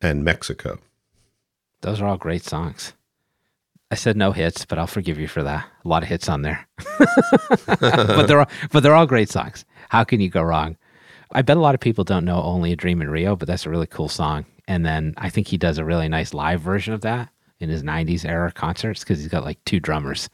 and 0.00 0.24
Mexico. 0.24 0.78
Those 1.80 2.00
are 2.00 2.06
all 2.06 2.16
great 2.16 2.44
songs. 2.44 2.92
I 3.90 3.94
said 3.94 4.16
no 4.16 4.32
hits, 4.32 4.64
but 4.64 4.78
I'll 4.78 4.86
forgive 4.86 5.18
you 5.18 5.28
for 5.28 5.42
that. 5.42 5.66
A 5.84 5.88
lot 5.88 6.02
of 6.02 6.08
hits 6.08 6.28
on 6.28 6.42
there, 6.42 6.66
but 6.98 8.26
they're 8.26 8.40
all, 8.40 8.50
but 8.70 8.82
they're 8.82 8.94
all 8.94 9.06
great 9.06 9.30
songs. 9.30 9.64
How 9.88 10.04
can 10.04 10.20
you 10.20 10.28
go 10.28 10.42
wrong? 10.42 10.76
I 11.32 11.42
bet 11.42 11.56
a 11.56 11.60
lot 11.60 11.74
of 11.74 11.80
people 11.80 12.04
don't 12.04 12.24
know 12.24 12.42
Only 12.42 12.72
a 12.72 12.76
Dream 12.76 13.00
in 13.00 13.10
Rio, 13.10 13.34
but 13.34 13.48
that's 13.48 13.64
a 13.64 13.70
really 13.70 13.86
cool 13.86 14.08
song. 14.08 14.44
And 14.68 14.84
then 14.84 15.14
I 15.16 15.30
think 15.30 15.48
he 15.48 15.56
does 15.56 15.78
a 15.78 15.84
really 15.84 16.08
nice 16.08 16.34
live 16.34 16.60
version 16.60 16.92
of 16.92 17.00
that 17.00 17.30
in 17.58 17.70
his 17.70 17.82
90s 17.82 18.24
era 18.24 18.52
concerts 18.52 19.00
because 19.00 19.18
he's 19.18 19.28
got 19.28 19.44
like 19.44 19.58
two 19.64 19.80
drummers 19.80 20.28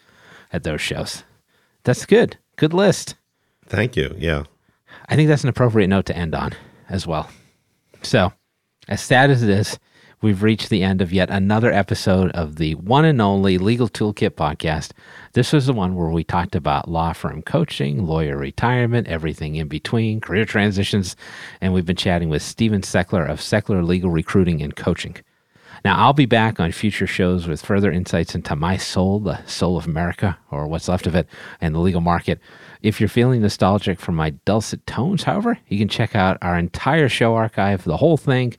at 0.53 0.65
those 0.65 0.81
shows. 0.81 1.23
That's 1.85 2.05
good. 2.05 2.37
Good 2.57 2.75
list. 2.75 3.15
Thank 3.67 3.97
you. 3.97 4.15
Yeah. 4.19 4.43
I 5.09 5.15
think 5.17 5.29
that's 5.29 5.45
an 5.45 5.49
appropriate 5.49 5.87
note 5.87 6.07
to 6.07 6.17
end 6.17 6.35
on 6.35 6.53
as 6.89 7.07
well. 7.07 7.31
So, 8.03 8.33
as 8.89 9.01
sad 9.01 9.31
as 9.31 9.43
it 9.43 9.49
is, 9.49 9.79
we've 10.25 10.43
reached 10.43 10.71
the 10.71 10.83
end 10.83 11.03
of 11.03 11.13
yet 11.13 11.29
another 11.29 11.71
episode 11.71 12.31
of 12.31 12.57
the 12.57 12.75
one 12.77 13.05
and 13.05 13.21
only 13.21 13.59
Legal 13.59 13.91
Toolkit 13.91 14.31
podcast. 14.31 14.93
This 15.35 15.53
was 15.53 15.67
the 15.67 15.75
one 15.75 15.95
where 15.95 16.09
we 16.09 16.25
talked 16.25 16.57
about 16.57 16.91
law 16.91 17.13
firm 17.13 17.43
coaching, 17.43 18.07
lawyer 18.07 18.39
retirement, 18.39 19.07
everything 19.07 19.57
in 19.57 19.69
between, 19.69 20.23
career 20.23 20.47
transitions, 20.47 21.15
and 21.61 21.75
we've 21.75 21.85
been 21.85 21.95
chatting 21.95 22.31
with 22.31 22.41
Stephen 22.41 22.81
Seckler 22.81 23.29
of 23.29 23.39
Seckler 23.39 23.87
Legal 23.87 24.09
Recruiting 24.09 24.63
and 24.63 24.75
Coaching. 24.75 25.15
Now, 25.85 25.99
I'll 25.99 26.15
be 26.15 26.25
back 26.25 26.59
on 26.59 26.73
future 26.73 27.07
shows 27.07 27.47
with 27.47 27.61
further 27.61 27.93
insights 27.93 28.35
into 28.35 28.57
my 28.57 28.79
soul, 28.79 29.21
the 29.21 29.45
soul 29.45 29.77
of 29.77 29.85
America, 29.85 30.39
or 30.51 30.67
what's 30.67 30.89
left 30.89 31.07
of 31.07 31.15
it, 31.15 31.29
and 31.61 31.75
the 31.75 31.81
legal 31.81 32.01
market. 32.01 32.41
If 32.81 32.99
you're 32.99 33.11
feeling 33.11 33.43
nostalgic 33.43 34.01
for 34.01 34.13
my 34.13 34.31
dulcet 34.47 34.87
tones, 34.87 35.25
however, 35.25 35.59
you 35.69 35.79
can 35.79 35.89
check 35.89 36.17
out 36.17 36.39
our 36.41 36.57
entire 36.57 37.11
show 37.11 37.35
archive, 37.35 37.85
the 37.85 37.99
whole 37.99 38.17
thing, 38.17 38.55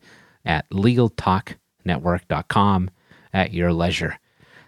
at 0.46 0.70
legaltalknetwork.com 0.70 2.90
at 3.34 3.54
your 3.54 3.74
leisure. 3.74 4.20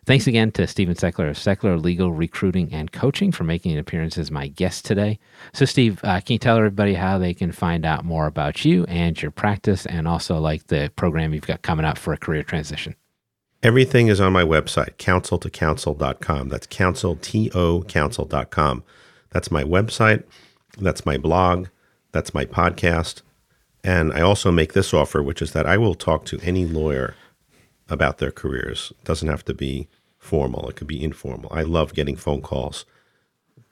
Thanks 0.08 0.26
again 0.26 0.54
to 0.54 0.66
Stephen 0.68 0.96
Seckler 0.96 1.30
of 1.30 1.36
Seckler 1.36 1.84
Legal 1.84 2.14
Recruiting 2.14 2.72
and 2.72 2.94
Coaching 2.94 3.34
for 3.34 3.44
making 3.44 3.74
an 3.74 3.78
appearance 3.78 4.18
as 4.18 4.32
my 4.32 4.48
guest 4.48 4.86
today. 4.86 5.20
So, 5.52 5.66
Steve, 5.66 6.00
uh, 6.02 6.22
can 6.22 6.36
you 6.36 6.40
tell 6.40 6.56
everybody 6.56 6.94
how 6.94 7.18
they 7.18 7.34
can 7.34 7.52
find 7.52 7.86
out 7.86 8.06
more 8.06 8.26
about 8.26 8.64
you 8.64 8.86
and 8.86 9.22
your 9.22 9.32
practice 9.32 9.86
and 9.86 10.08
also 10.08 10.40
like 10.40 10.68
the 10.68 10.94
program 10.96 11.34
you've 11.34 11.46
got 11.46 11.62
coming 11.62 11.86
up 11.86 11.98
for 11.98 12.14
a 12.14 12.18
career 12.18 12.42
transition? 12.42 12.96
Everything 13.62 14.08
is 14.08 14.22
on 14.22 14.32
my 14.32 14.44
website, 14.44 14.96
counsel2counsel.com. 14.96 16.48
That's 16.48 16.68
counsel, 16.68 17.18
T-O, 17.18 17.82
counsel.com. 17.82 18.84
That's 19.32 19.52
my 19.52 19.66
website. 19.66 20.24
That's 20.80 21.06
my 21.06 21.18
blog. 21.18 21.68
That's 22.14 22.34
my 22.34 22.46
podcast. 22.46 23.24
And 23.88 24.12
I 24.12 24.20
also 24.20 24.52
make 24.52 24.74
this 24.74 24.94
offer, 24.94 25.24
which 25.24 25.42
is 25.42 25.54
that 25.54 25.66
I 25.66 25.78
will 25.78 25.96
talk 25.96 26.26
to 26.26 26.42
any 26.44 26.66
lawyer 26.66 27.16
about 27.88 28.18
their 28.18 28.32
careers. 28.32 28.92
It 29.00 29.06
doesn't 29.06 29.30
have 29.30 29.46
to 29.46 29.54
be 29.54 29.88
formal, 30.18 30.68
it 30.68 30.76
could 30.76 30.88
be 30.88 31.02
informal. 31.02 31.50
I 31.54 31.62
love 31.62 31.94
getting 31.94 32.18
phone 32.18 32.42
calls. 32.42 32.84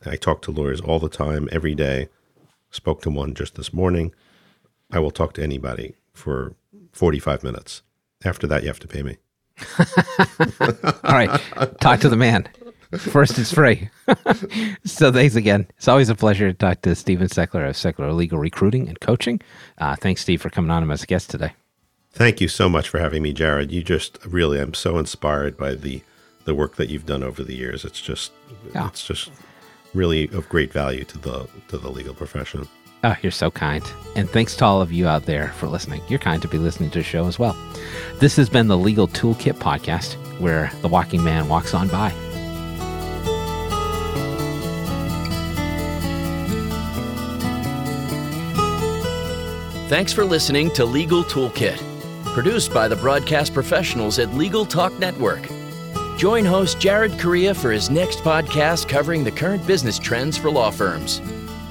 I 0.05 0.15
talk 0.15 0.41
to 0.43 0.51
lawyers 0.51 0.79
all 0.79 0.99
the 0.99 1.09
time, 1.09 1.49
every 1.51 1.75
day. 1.75 2.07
Spoke 2.71 3.01
to 3.01 3.09
one 3.09 3.33
just 3.33 3.55
this 3.55 3.73
morning. 3.73 4.13
I 4.89 4.99
will 4.99 5.11
talk 5.11 5.33
to 5.33 5.43
anybody 5.43 5.95
for 6.13 6.55
45 6.93 7.43
minutes. 7.43 7.81
After 8.23 8.47
that, 8.47 8.61
you 8.61 8.69
have 8.69 8.79
to 8.79 8.87
pay 8.87 9.03
me. 9.03 9.17
all 11.03 11.11
right. 11.11 11.41
Talk 11.81 11.99
to 11.99 12.09
the 12.09 12.15
man. 12.15 12.47
First, 12.97 13.37
it's 13.39 13.53
free. 13.53 13.89
so 14.85 15.11
thanks 15.11 15.35
again. 15.35 15.67
It's 15.77 15.87
always 15.87 16.09
a 16.09 16.15
pleasure 16.15 16.51
to 16.51 16.57
talk 16.57 16.81
to 16.81 16.95
Stephen 16.95 17.27
Seckler 17.27 17.67
of 17.67 17.75
Seckler 17.75 18.15
Legal 18.15 18.39
Recruiting 18.39 18.87
and 18.87 18.99
Coaching. 18.99 19.41
Uh, 19.77 19.95
thanks, 19.95 20.21
Steve, 20.21 20.41
for 20.41 20.49
coming 20.49 20.71
on 20.71 20.89
as 20.91 21.03
a 21.03 21.05
guest 21.05 21.29
today. 21.29 21.53
Thank 22.11 22.39
you 22.39 22.47
so 22.47 22.69
much 22.69 22.87
for 22.87 22.99
having 22.99 23.21
me, 23.23 23.33
Jared. 23.33 23.71
You 23.71 23.83
just 23.83 24.17
really, 24.25 24.59
I'm 24.59 24.73
so 24.73 24.97
inspired 24.97 25.57
by 25.57 25.75
the 25.75 26.01
the 26.45 26.55
work 26.55 26.75
that 26.75 26.89
you've 26.89 27.07
done 27.07 27.23
over 27.23 27.43
the 27.43 27.55
years. 27.55 27.83
It's 27.83 27.99
just, 27.99 28.31
yeah. 28.73 28.87
it's 28.87 29.05
just 29.05 29.31
really 29.95 30.27
of 30.29 30.47
great 30.47 30.71
value 30.71 31.03
to 31.03 31.17
the 31.17 31.47
to 31.69 31.77
the 31.77 31.89
legal 31.89 32.13
profession. 32.13 32.67
Oh, 33.03 33.15
you're 33.21 33.31
so 33.31 33.51
kind. 33.51 33.83
And 34.15 34.29
thanks 34.29 34.55
to 34.57 34.65
all 34.65 34.81
of 34.81 34.91
you 34.91 35.07
out 35.07 35.25
there 35.25 35.49
for 35.49 35.67
listening. 35.67 36.01
You're 36.07 36.19
kind 36.19 36.41
to 36.41 36.47
be 36.47 36.57
listening 36.57 36.89
to 36.91 36.99
the 36.99 37.03
show 37.03 37.27
as 37.27 37.37
well. 37.37 37.55
This 38.19 38.35
has 38.37 38.49
been 38.49 38.67
the 38.67 38.77
Legal 38.77 39.07
Toolkit 39.07 39.55
podcast, 39.55 40.13
where 40.39 40.71
the 40.81 40.87
walking 40.87 41.23
man 41.23 41.47
walks 41.47 41.73
on 41.73 41.87
by. 41.89 42.11
Thanks 49.87 50.11
for 50.11 50.25
listening 50.25 50.71
to 50.71 50.83
Legal 50.83 51.23
Toolkit, 51.23 51.77
produced 52.33 52.73
by 52.73 52.87
the 52.87 52.95
broadcast 52.95 53.53
professionals 53.53 54.17
at 54.17 54.33
Legal 54.33 54.65
Talk 54.65 54.97
Network. 54.97 55.47
Join 56.17 56.43
host 56.43 56.79
Jared 56.79 57.19
Correia 57.19 57.53
for 57.53 57.71
his 57.71 57.91
next 57.91 58.21
podcast 58.21 58.89
covering 58.89 59.23
the 59.23 59.31
current 59.31 59.67
business 59.67 59.99
trends 59.99 60.39
for 60.39 60.49
law 60.49 60.71
firms. 60.71 61.21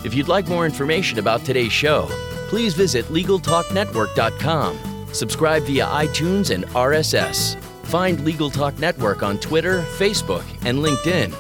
If 0.05 0.15
you'd 0.15 0.29
like 0.29 0.47
more 0.47 0.65
information 0.65 1.19
about 1.19 1.45
today's 1.45 1.73
show, 1.73 2.07
please 2.49 2.75
visit 2.75 3.05
LegalTalkNetwork.com. 3.07 5.09
Subscribe 5.13 5.65
via 5.65 5.87
iTunes 5.87 6.55
and 6.55 6.67
RSS. 6.67 7.61
Find 7.87 8.25
Legal 8.25 8.49
Talk 8.49 8.79
Network 8.79 9.25
on 9.25 9.39
Twitter, 9.39 9.83
Facebook, 9.99 10.45
and 10.65 10.79
LinkedIn. 10.79 11.33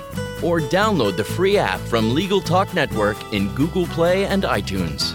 Or 0.42 0.58
download 0.58 1.16
the 1.16 1.22
free 1.22 1.56
app 1.56 1.78
from 1.82 2.14
Legal 2.14 2.40
Talk 2.40 2.74
Network 2.74 3.32
in 3.32 3.54
Google 3.54 3.87
Play 3.87 4.26
and 4.26 4.42
iTunes. 4.42 5.14